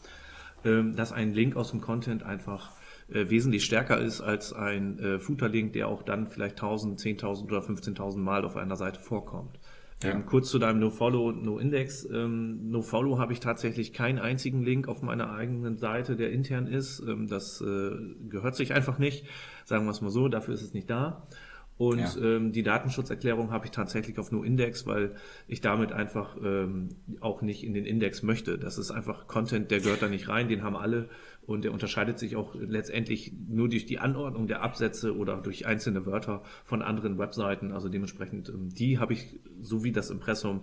Ähm, 0.62 0.94
dass 0.94 1.10
ein 1.10 1.32
Link 1.32 1.56
aus 1.56 1.70
dem 1.70 1.80
Content 1.80 2.22
einfach 2.22 2.72
äh, 3.10 3.30
wesentlich 3.30 3.64
stärker 3.64 3.98
ist 3.98 4.20
als 4.20 4.52
ein 4.52 4.98
äh, 4.98 5.18
Footer-Link, 5.18 5.72
der 5.72 5.88
auch 5.88 6.02
dann 6.02 6.28
vielleicht 6.28 6.56
1000, 6.56 7.00
10.000 7.00 7.44
oder 7.44 7.60
15.000 7.60 8.18
Mal 8.18 8.44
auf 8.44 8.56
einer 8.56 8.76
Seite 8.76 9.00
vorkommt. 9.00 9.58
Ja. 10.02 10.12
Ähm, 10.12 10.24
kurz 10.24 10.50
zu 10.50 10.58
deinem 10.58 10.80
No-Follow, 10.80 11.32
No-Index. 11.32 12.08
Ähm, 12.10 12.70
No-Follow 12.70 13.18
habe 13.18 13.32
ich 13.32 13.40
tatsächlich 13.40 13.92
keinen 13.92 14.18
einzigen 14.18 14.62
Link 14.62 14.88
auf 14.88 15.02
meiner 15.02 15.32
eigenen 15.32 15.76
Seite, 15.76 16.16
der 16.16 16.32
intern 16.32 16.66
ist. 16.66 17.00
Ähm, 17.00 17.28
das 17.28 17.60
äh, 17.60 17.90
gehört 18.28 18.56
sich 18.56 18.72
einfach 18.72 18.98
nicht. 18.98 19.26
Sagen 19.64 19.84
wir 19.84 19.90
es 19.90 20.00
mal 20.00 20.10
so, 20.10 20.28
dafür 20.28 20.54
ist 20.54 20.62
es 20.62 20.72
nicht 20.72 20.88
da. 20.88 21.26
Und 21.76 21.98
ja. 21.98 22.22
ähm, 22.22 22.52
die 22.52 22.62
Datenschutzerklärung 22.62 23.52
habe 23.52 23.64
ich 23.64 23.70
tatsächlich 23.70 24.18
auf 24.18 24.30
No-Index, 24.32 24.86
weil 24.86 25.14
ich 25.48 25.62
damit 25.62 25.92
einfach 25.92 26.36
ähm, 26.44 26.90
auch 27.20 27.40
nicht 27.40 27.64
in 27.64 27.72
den 27.72 27.86
Index 27.86 28.22
möchte. 28.22 28.58
Das 28.58 28.76
ist 28.76 28.90
einfach 28.90 29.26
Content, 29.26 29.70
der 29.70 29.80
gehört 29.80 30.02
da 30.02 30.08
nicht 30.08 30.28
rein, 30.28 30.48
den 30.48 30.62
haben 30.62 30.76
alle 30.76 31.08
und 31.50 31.64
der 31.64 31.72
unterscheidet 31.72 32.18
sich 32.18 32.36
auch 32.36 32.54
letztendlich 32.54 33.32
nur 33.48 33.68
durch 33.68 33.84
die 33.84 33.98
Anordnung 33.98 34.46
der 34.46 34.62
Absätze 34.62 35.16
oder 35.16 35.36
durch 35.38 35.66
einzelne 35.66 36.06
Wörter 36.06 36.44
von 36.64 36.80
anderen 36.80 37.18
Webseiten. 37.18 37.72
Also 37.72 37.88
dementsprechend, 37.88 38.48
ähm, 38.50 38.68
die 38.68 38.98
habe 38.98 39.14
ich, 39.14 39.40
so 39.60 39.82
wie 39.82 39.90
das 39.90 40.10
Impressum 40.10 40.62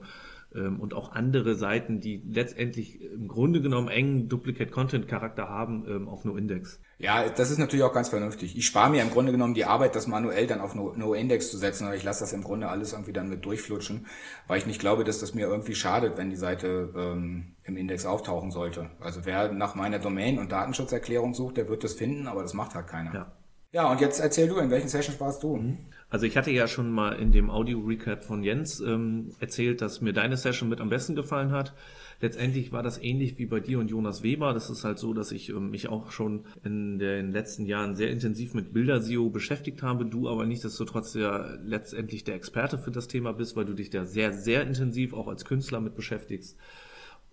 und 0.61 0.93
auch 0.93 1.11
andere 1.11 1.55
Seiten, 1.55 1.99
die 1.99 2.23
letztendlich 2.27 3.01
im 3.01 3.27
Grunde 3.27 3.61
genommen 3.61 3.89
engen 3.89 4.27
Duplicate-Content-Charakter 4.27 5.47
haben, 5.49 5.85
ähm, 5.87 6.07
auf 6.07 6.25
No-Index. 6.25 6.79
Ja, 6.99 7.29
das 7.29 7.51
ist 7.51 7.59
natürlich 7.59 7.83
auch 7.83 7.93
ganz 7.93 8.09
vernünftig. 8.09 8.57
Ich 8.57 8.65
spare 8.65 8.89
mir 8.89 9.01
im 9.01 9.11
Grunde 9.11 9.31
genommen 9.31 9.53
die 9.53 9.65
Arbeit, 9.65 9.95
das 9.95 10.07
manuell 10.07 10.47
dann 10.47 10.61
auf 10.61 10.73
No-Index 10.73 11.51
zu 11.51 11.57
setzen, 11.57 11.85
aber 11.85 11.95
ich 11.95 12.03
lasse 12.03 12.21
das 12.21 12.33
im 12.33 12.43
Grunde 12.43 12.69
alles 12.69 12.93
irgendwie 12.93 13.13
dann 13.13 13.29
mit 13.29 13.45
durchflutschen, 13.45 14.07
weil 14.47 14.57
ich 14.57 14.65
nicht 14.65 14.79
glaube, 14.79 15.03
dass 15.03 15.19
das 15.19 15.35
mir 15.35 15.47
irgendwie 15.47 15.75
schadet, 15.75 16.17
wenn 16.17 16.29
die 16.29 16.35
Seite 16.35 16.93
ähm, 16.97 17.55
im 17.63 17.77
Index 17.77 18.05
auftauchen 18.05 18.51
sollte. 18.51 18.89
Also 18.99 19.21
wer 19.25 19.51
nach 19.51 19.75
meiner 19.75 19.99
Domain- 19.99 20.39
und 20.39 20.51
Datenschutzerklärung 20.51 21.33
sucht, 21.33 21.57
der 21.57 21.69
wird 21.69 21.83
das 21.83 21.93
finden, 21.93 22.27
aber 22.27 22.41
das 22.41 22.53
macht 22.53 22.73
halt 22.73 22.87
keiner. 22.87 23.13
Ja. 23.13 23.37
Ja, 23.73 23.91
und 23.91 23.99
jetzt 23.99 24.19
erzähl 24.19 24.47
du, 24.47 24.57
in 24.57 24.71
welchen 24.71 24.87
Sessions 24.87 25.19
warst 25.19 25.43
du? 25.43 25.57
Mhm. 25.57 25.77
Also 26.09 26.25
ich 26.25 26.37
hatte 26.37 26.51
ja 26.51 26.67
schon 26.67 26.89
mal 26.89 27.13
in 27.13 27.33
dem 27.33 27.49
Audio-Recap 27.49 28.23
von 28.23 28.41
Jens 28.41 28.79
ähm, 28.79 29.31
erzählt, 29.41 29.81
dass 29.81 29.99
mir 29.99 30.13
deine 30.13 30.37
Session 30.37 30.69
mit 30.69 30.79
am 30.79 30.89
besten 30.89 31.15
gefallen 31.15 31.51
hat. 31.51 31.73
Letztendlich 32.21 32.71
war 32.71 32.81
das 32.81 33.01
ähnlich 33.01 33.37
wie 33.37 33.45
bei 33.45 33.59
dir 33.59 33.77
und 33.79 33.89
Jonas 33.89 34.23
Weber. 34.23 34.53
Das 34.53 34.69
ist 34.69 34.85
halt 34.85 34.99
so, 34.99 35.13
dass 35.13 35.33
ich 35.33 35.49
ähm, 35.49 35.69
mich 35.69 35.89
auch 35.89 36.11
schon 36.11 36.45
in 36.63 36.97
den 36.97 37.33
letzten 37.33 37.65
Jahren 37.65 37.95
sehr 37.95 38.09
intensiv 38.09 38.53
mit 38.53 38.73
Bilder-SEO 38.73 39.29
beschäftigt 39.29 39.83
habe. 39.83 40.05
Du 40.05 40.29
aber 40.29 40.45
nichtsdestotrotz 40.45 41.13
ja 41.13 41.55
letztendlich 41.65 42.23
der 42.23 42.35
Experte 42.35 42.77
für 42.77 42.91
das 42.91 43.09
Thema 43.09 43.33
bist, 43.33 43.57
weil 43.57 43.65
du 43.65 43.73
dich 43.73 43.89
da 43.89 44.05
sehr, 44.05 44.31
sehr 44.31 44.61
intensiv 44.61 45.13
auch 45.13 45.27
als 45.27 45.43
Künstler 45.43 45.81
mit 45.81 45.95
beschäftigst. 45.95 46.57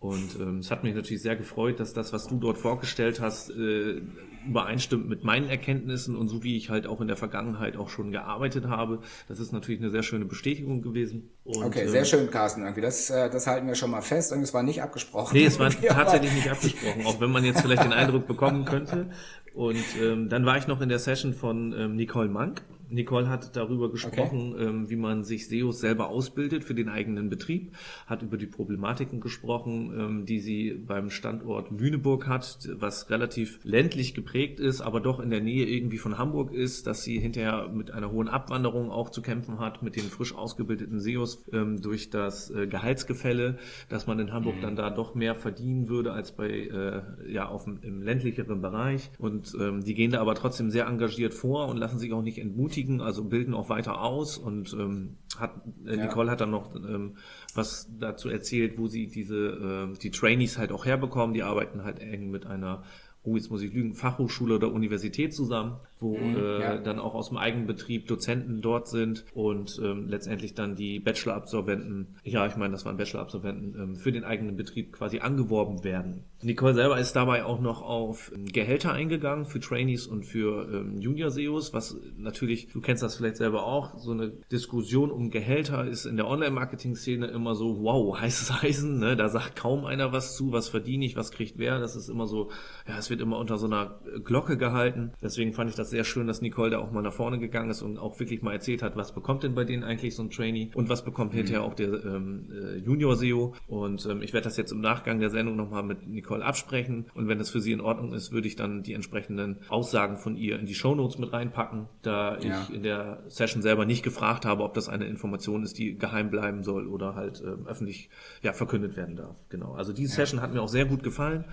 Und 0.05 0.39
ähm, 0.39 0.59
es 0.59 0.71
hat 0.71 0.85
mich 0.85 0.95
natürlich 0.95 1.23
sehr 1.23 1.35
gefreut, 1.35 1.81
dass 1.81 1.95
das, 1.95 2.13
was 2.13 2.27
du 2.27 2.37
dort 2.37 2.59
vorgestellt 2.59 3.23
hast, 3.23 3.49
äh, 3.49 4.03
übereinstimmt 4.47 5.09
mit 5.09 5.25
meinen 5.25 5.49
Erkenntnissen 5.49 6.15
und 6.15 6.29
so 6.29 6.45
wie 6.45 6.59
ich 6.59 6.69
halt 6.69 6.87
auch 6.87 7.01
in 7.01 7.09
der 7.09 7.17
Vergangenheit 7.17 7.79
auch 7.79 7.89
schon 7.89 8.11
gearbeitet 8.11 8.67
habe. 8.67 8.99
Das 9.29 9.41
ist 9.41 9.55
natürlich 9.55 9.81
eine 9.81 9.89
sehr 9.89 10.03
schöne 10.03 10.27
Bestätigung 10.27 10.83
gewesen. 10.83 11.31
Und, 11.45 11.65
okay, 11.65 11.89
sehr 11.89 12.03
äh, 12.03 12.05
schön, 12.05 12.31
Carsten. 12.31 12.61
Irgendwie. 12.61 12.83
Das, 12.83 13.09
äh, 13.09 13.31
das 13.31 13.47
halten 13.47 13.67
wir 13.67 13.77
schon 13.77 13.93
mal 13.93 14.03
fest 14.03 14.31
und 14.35 14.43
es 14.43 14.53
war 14.53 14.63
nicht 14.63 14.83
abgesprochen. 14.83 15.39
Nee, 15.39 15.47
es 15.47 15.59
war 15.59 15.71
tatsächlich 15.89 16.35
nicht 16.35 16.51
abgesprochen, 16.51 17.07
auch 17.07 17.19
wenn 17.19 17.31
man 17.31 17.43
jetzt 17.43 17.63
vielleicht 17.63 17.85
den 17.85 17.95
Eindruck 17.95 18.27
bekommen 18.27 18.67
könnte. 18.67 19.09
Und 19.55 19.87
ähm, 20.03 20.29
dann 20.29 20.45
war 20.45 20.59
ich 20.59 20.67
noch 20.67 20.83
in 20.83 20.91
der 20.91 20.99
Session 20.99 21.33
von 21.33 21.73
ähm, 21.73 21.97
Nicole 21.97 22.29
Mank. 22.29 22.63
Nicole 22.89 23.29
hat 23.29 23.57
darüber 23.57 23.91
gesprochen, 23.91 24.55
okay. 24.55 24.65
ähm, 24.65 24.91
wie 24.91 24.97
man 24.97 25.25
sich 25.25 25.49
SEOs 25.49 25.81
selber 25.81 26.09
ausbildet 26.09 26.65
für 26.65 26.75
den 26.75 26.89
eigenen 26.89 27.29
Betrieb, 27.29 27.73
hat 28.07 28.23
über 28.23 28.37
die 28.37 28.47
Problematiken 28.47 29.21
gesprochen, 29.21 29.93
ähm, 29.99 30.27
die 30.27 30.41
sie 30.41 30.73
beim 30.73 31.11
Standort 31.11 31.71
Lüneburg 31.71 32.27
hat, 32.27 32.69
was 32.75 33.11
relativ 33.11 33.61
ländlich 33.65 34.15
geprägt 34.15 34.61
ist, 34.61 34.81
aber 34.81 35.01
doch 35.01 35.21
in 35.21 35.31
der 35.31 35.41
Nähe 35.41 35.67
irgendwie 35.67 35.99
von 35.99 36.19
Hamburg 36.19 36.53
ist, 36.53 36.87
dass 36.87 37.03
sie 37.03 37.19
hinterher 37.19 37.69
mit 37.69 37.91
einer 37.91 38.11
hohen 38.11 38.29
Abwanderung 38.29 38.91
auch 38.91 39.11
zu 39.11 39.23
kämpfen 39.23 39.59
hat, 39.59 39.83
mit 39.83 39.97
den 39.97 40.05
frisch 40.05 40.35
ausgebildeten 40.35 41.01
SEOs 41.01 41.45
ähm, 41.53 41.81
durch 41.81 42.11
das 42.11 42.51
äh, 42.51 42.67
Gehaltsgefälle, 42.67 43.59
dass 43.89 44.07
man 44.07 44.19
in 44.19 44.33
Hamburg 44.33 44.57
mhm. 44.57 44.63
dann 44.63 44.77
da 44.77 44.91
doch 44.91 45.15
mehr 45.15 45.35
verdienen 45.35 45.89
würde 45.89 46.13
als 46.13 46.33
bei 46.33 46.49
äh, 46.51 47.03
ja 47.31 47.49
auf 47.49 47.65
dem, 47.65 47.79
im 47.83 48.03
ländlicheren 48.03 48.61
Bereich 48.61 49.11
und 49.19 49.55
die 49.55 49.95
gehen 49.95 50.11
da 50.11 50.21
aber 50.21 50.35
trotzdem 50.35 50.71
sehr 50.71 50.87
engagiert 50.87 51.35
vor 51.35 51.69
und 51.69 51.77
lassen 51.77 51.99
sich 51.99 52.13
auch 52.13 52.23
nicht 52.23 52.39
entmutigen 52.39 52.84
ermutigen, 52.85 53.01
also 53.01 53.25
bilden 53.25 53.55
auch 53.55 53.69
weiter 53.69 54.01
aus 54.01 54.39
und 54.39 54.73
ähm, 54.75 55.17
hat 55.39 55.53
äh, 55.87 55.97
ja. 55.97 56.07
Nicole 56.07 56.31
hat 56.31 56.41
dann 56.41 56.51
noch 56.51 56.75
ähm, 56.75 57.17
was 57.55 57.89
dazu 57.99 58.29
erzählt, 58.29 58.79
wo 58.79 58.87
sie 58.87 59.09
diese 59.09 59.91
äh, 59.93 59.99
die 59.99 60.11
Trainees 60.11 60.59
halt 60.59 60.73
auch 60.73 60.85
herbekommen. 60.85 61.35
Die 61.35 61.43
arbeiten 61.43 61.85
halt 61.85 62.01
eng 62.01 62.31
mit 62.31 62.47
einer 62.47 62.85
oh, 63.27 63.37
jetzt 63.37 63.51
muss 63.51 63.63
ich 63.63 63.73
lügen, 63.73 63.95
Fachhochschule 63.95 64.57
oder 64.57 64.71
Universität 64.71 65.33
zusammen 65.35 65.77
wo 66.05 66.17
mhm, 66.17 66.37
äh, 66.37 66.61
ja. 66.61 66.77
dann 66.77 66.99
auch 66.99 67.15
aus 67.15 67.31
dem 67.31 67.39
eigenen 67.39 67.67
Betrieb 67.67 68.07
Dozenten 68.07 68.61
dort 68.61 68.89
sind 68.89 69.25
und 69.35 69.81
ähm, 69.83 70.07
letztendlich 70.09 70.55
dann 70.55 70.77
die 70.77 71.01
Bachelor-Absolventen, 71.01 72.15
ja, 72.23 72.47
ich 72.47 72.57
meine, 72.57 72.73
das 72.73 72.85
waren 72.85 72.97
Bachelor-Absolventen, 72.97 73.75
ähm, 73.81 73.97
für 73.97 74.13
den 74.13 74.25
eigenen 74.25 74.57
Betrieb 74.57 74.93
quasi 74.93 75.21
angeworben 75.21 75.83
werden. 75.83 76.25
Nicole 76.43 76.75
selber 76.75 76.99
ist 76.99 77.17
dabei 77.17 77.45
auch 77.45 77.61
noch 77.61 77.81
auf 77.81 78.31
ähm, 78.35 78.45
Gehälter 78.45 78.93
eingegangen 78.93 79.47
für 79.47 79.61
Trainees 79.61 80.07
und 80.07 80.25
für 80.25 80.69
ähm, 80.71 81.01
Junior-SEOs, 81.01 81.73
was 81.73 81.97
natürlich, 82.19 82.69
du 82.69 82.83
kennst 82.83 83.03
das 83.03 83.17
vielleicht 83.17 83.39
selber 83.39 83.65
auch, 83.65 83.99
so 83.99 84.13
eine 84.13 84.29
Diskussion 84.53 85.11
um 85.11 85.31
Gehälter 85.31 85.87
ist 85.87 86.05
in 86.05 86.17
der 86.17 86.29
Online-Marketing-Szene 86.29 87.29
immer 87.29 87.55
so, 87.55 87.83
wow, 87.83 88.21
heißes 88.21 88.53
Eisen, 88.63 88.99
ne? 88.99 89.17
da 89.17 89.31
sagt 89.31 89.57
kaum 89.57 89.87
einer 89.87 90.13
was 90.13 90.37
zu, 90.37 90.53
was 90.53 90.69
verdiene 90.69 91.07
ich, 91.07 91.17
was 91.17 91.33
kriegt 91.33 91.59
wer, 91.59 91.79
das 91.79 91.97
ist 91.97 92.11
immer 92.11 92.27
so, 92.27 92.51
ja, 92.87 92.99
es 92.99 93.09
wird 93.09 93.23
immer 93.23 93.39
unter 93.39 93.57
so 93.57 93.67
einer 93.67 94.01
Glocke 94.23 94.59
gehalten. 94.59 95.13
Deswegen 95.23 95.53
fand 95.53 95.71
ich 95.71 95.77
das 95.77 95.91
sehr 95.95 96.03
schön, 96.03 96.27
dass 96.27 96.43
Nicole 96.43 96.71
da 96.71 96.79
auch 96.81 96.91
mal 96.91 97.03
nach 97.03 97.13
vorne 97.13 97.39
gegangen 97.39 97.71
ist 97.71 97.81
und 97.81 97.99
auch 97.99 98.19
wirklich 98.19 98.43
mal 98.43 98.53
erzählt 98.53 98.83
hat, 98.83 98.97
was 98.97 99.15
bekommt 99.15 99.45
denn 99.45 99.55
bei 99.55 99.63
denen 99.63 99.85
eigentlich 99.85 100.17
so 100.17 100.25
ein 100.25 100.31
Trainee 100.31 100.73
und 100.75 100.89
was 100.89 101.05
bekommt 101.05 101.33
mhm. 101.33 101.37
hinterher 101.37 101.63
auch 101.63 101.75
der 101.75 102.05
ähm, 102.05 102.49
äh, 102.51 102.79
Junior 102.79 103.15
SEO. 103.15 103.55
Und 103.69 104.05
ähm, 104.07 104.21
ich 104.21 104.33
werde 104.33 104.43
das 104.43 104.57
jetzt 104.57 104.73
im 104.73 104.81
Nachgang 104.81 105.21
der 105.21 105.31
Sendung 105.31 105.55
nochmal 105.55 105.85
mit 105.85 106.05
Nicole 106.09 106.45
absprechen. 106.45 107.07
Und 107.15 107.29
wenn 107.29 107.39
es 107.39 107.51
für 107.51 107.61
sie 107.61 107.71
in 107.71 107.81
Ordnung 107.81 108.13
ist, 108.13 108.33
würde 108.33 108.49
ich 108.49 108.57
dann 108.57 108.83
die 108.83 108.93
entsprechenden 108.93 109.59
Aussagen 109.69 110.17
von 110.17 110.37
ihr 110.37 110.59
in 110.59 110.67
die 110.67 110.75
Show 110.75 110.97
Notes 110.97 111.17
mit 111.19 111.33
reinpacken, 111.33 111.87
da 112.03 112.41
ja. 112.41 112.61
ich 112.69 112.75
in 112.75 112.83
der 112.83 113.23
Session 113.29 113.63
selber 113.63 113.87
nicht 113.87 114.03
gefragt 114.03 114.45
habe, 114.45 114.65
ob 114.65 114.75
das 114.75 114.89
eine 114.89 115.05
Information 115.05 115.63
ist, 115.63 115.79
die 115.79 115.97
geheim 115.97 116.29
bleiben 116.29 116.65
soll 116.65 116.89
oder 116.89 117.15
halt 117.15 117.41
äh, 117.41 117.69
öffentlich 117.69 118.11
ja, 118.43 118.53
verkündet 118.53 118.97
werden 118.97 119.15
darf. 119.15 119.37
Genau. 119.49 119.75
Also 119.75 119.93
diese 119.93 120.11
ja. 120.11 120.17
Session 120.17 120.43
hat 120.43 120.53
mir 120.53 120.61
auch 120.61 120.69
sehr 120.69 120.87
gut 120.87 121.05
gefallen 121.05 121.45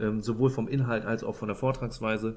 ähm, 0.00 0.20
sowohl 0.20 0.50
vom 0.50 0.68
Inhalt 0.68 1.04
als 1.04 1.22
auch 1.22 1.36
von 1.36 1.48
der 1.48 1.56
Vortragsweise 1.56 2.36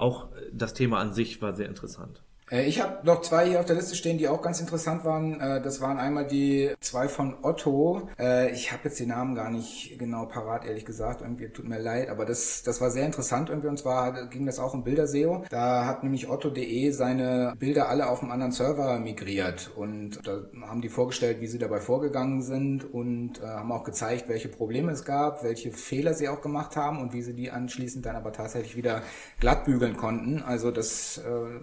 auch 0.00 0.28
das 0.52 0.74
Thema 0.74 0.98
an 0.98 1.12
sich 1.12 1.40
war 1.42 1.54
sehr 1.54 1.68
interessant. 1.68 2.22
Äh, 2.50 2.66
ich 2.66 2.80
habe 2.80 3.06
noch 3.06 3.22
zwei 3.22 3.48
hier 3.48 3.60
auf 3.60 3.66
der 3.66 3.76
Liste 3.76 3.94
stehen, 3.94 4.18
die 4.18 4.28
auch 4.28 4.42
ganz 4.42 4.60
interessant 4.60 5.04
waren. 5.04 5.40
Äh, 5.40 5.62
das 5.62 5.80
waren 5.80 5.98
einmal 5.98 6.26
die 6.26 6.70
zwei 6.80 7.08
von 7.08 7.36
Otto. 7.42 8.08
Äh, 8.18 8.50
ich 8.52 8.72
habe 8.72 8.82
jetzt 8.84 8.98
die 8.98 9.06
Namen 9.06 9.34
gar 9.34 9.50
nicht 9.50 9.98
genau 9.98 10.26
parat, 10.26 10.66
ehrlich 10.66 10.84
gesagt. 10.84 11.22
Irgendwie 11.22 11.48
tut 11.48 11.68
mir 11.68 11.78
leid, 11.78 12.08
aber 12.08 12.24
das, 12.24 12.62
das 12.62 12.80
war 12.80 12.90
sehr 12.90 13.06
interessant 13.06 13.48
irgendwie. 13.48 13.68
Und 13.68 13.78
zwar 13.78 14.26
ging 14.26 14.46
das 14.46 14.58
auch 14.58 14.74
um 14.74 14.84
Bilderseo. 14.84 15.44
Da 15.50 15.86
hat 15.86 16.02
nämlich 16.02 16.28
Otto.de 16.28 16.90
seine 16.90 17.54
Bilder 17.58 17.88
alle 17.88 18.08
auf 18.08 18.22
einen 18.22 18.32
anderen 18.32 18.52
Server 18.52 18.98
migriert. 18.98 19.70
Und 19.76 20.26
da 20.26 20.40
haben 20.62 20.80
die 20.80 20.88
vorgestellt, 20.88 21.40
wie 21.40 21.46
sie 21.46 21.58
dabei 21.58 21.80
vorgegangen 21.80 22.42
sind 22.42 22.84
und 22.92 23.40
haben 23.42 23.72
auch 23.72 23.84
gezeigt, 23.84 24.28
welche 24.28 24.48
Probleme 24.48 24.92
es 24.92 25.04
gab, 25.04 25.42
welche 25.44 25.70
Fehler 25.70 26.14
sie 26.14 26.28
auch 26.28 26.40
gemacht 26.40 26.76
haben 26.76 27.00
und 27.00 27.12
wie 27.12 27.22
sie 27.22 27.34
die 27.34 27.50
anschließend 27.50 28.04
dann 28.04 28.16
aber 28.16 28.32
tatsächlich 28.32 28.76
wieder 28.76 29.02
glatt 29.38 29.64
bügeln 29.64 29.96
konnten. 29.96 30.42
Also 30.42 30.70
das, 30.70 31.20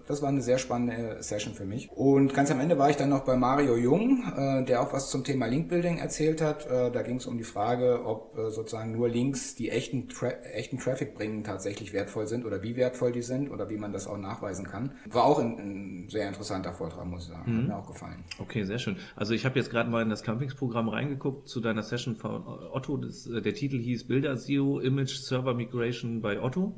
das 0.08 0.22
war 0.22 0.29
eine 0.29 0.41
sehr 0.41 0.58
spannende 0.58 0.76
spannende 0.77 1.24
Session 1.24 1.53
für 1.53 1.65
mich. 1.65 1.89
Und 1.91 2.34
ganz 2.34 2.51
am 2.51 2.60
Ende 2.60 2.77
war 2.77 2.89
ich 2.89 2.96
dann 2.96 3.10
noch 3.10 3.25
bei 3.25 3.36
Mario 3.36 3.75
Jung, 3.75 4.24
äh, 4.38 4.63
der 4.63 4.81
auch 4.81 4.93
was 4.93 5.10
zum 5.10 5.24
Thema 5.24 5.48
Linkbuilding 5.48 5.98
erzählt 5.98 6.41
hat. 6.41 6.67
Äh, 6.67 6.91
da 6.91 7.01
ging 7.01 7.17
es 7.17 7.25
um 7.25 7.38
die 7.38 7.43
Frage, 7.43 8.05
ob 8.05 8.38
äh, 8.38 8.51
sozusagen 8.51 8.91
nur 8.91 9.10
Links, 9.10 9.55
die 9.55 9.69
echten, 9.69 10.07
Tra 10.07 10.27
echten 10.53 10.77
Traffic 10.77 11.15
bringen, 11.15 11.43
tatsächlich 11.43 11.93
wertvoll 11.93 12.27
sind 12.27 12.46
oder 12.46 12.62
wie 12.62 12.75
wertvoll 12.75 13.12
die 13.12 13.22
sind 13.22 13.50
oder 13.50 13.69
wie 13.69 13.77
man 13.77 13.91
das 13.91 14.07
auch 14.07 14.17
nachweisen 14.17 14.67
kann. 14.67 14.91
War 15.10 15.24
auch 15.24 15.39
ein, 15.39 15.57
ein 15.57 16.10
sehr 16.10 16.27
interessanter 16.27 16.74
Vortrag, 16.74 17.05
muss 17.05 17.24
ich 17.24 17.29
sagen. 17.29 17.51
Mhm. 17.51 17.62
Hat 17.62 17.67
mir 17.67 17.77
auch 17.77 17.88
gefallen. 17.88 18.24
Okay, 18.39 18.63
sehr 18.63 18.79
schön. 18.79 18.98
Also 19.15 19.34
ich 19.34 19.46
habe 19.46 19.57
jetzt 19.57 19.72
gerade 19.72 19.89
mal 19.89 20.03
in 20.03 20.10
das 20.10 20.24
Campingsprogramm 20.24 20.89
reingeguckt 20.89 21.48
zu 21.48 21.60
deiner 21.60 21.84
Session 21.84 22.15
von 22.15 22.43
Otto. 22.72 22.98
Das, 22.98 23.25
äh, 23.25 23.41
der 23.41 23.53
Titel 23.53 23.79
hieß 23.79 24.07
Bilder 24.07 24.38
SEO 24.38 24.79
Image 24.79 25.15
Server 25.17 25.53
Migration 25.53 26.22
bei 26.22 26.41
Otto. 26.41 26.75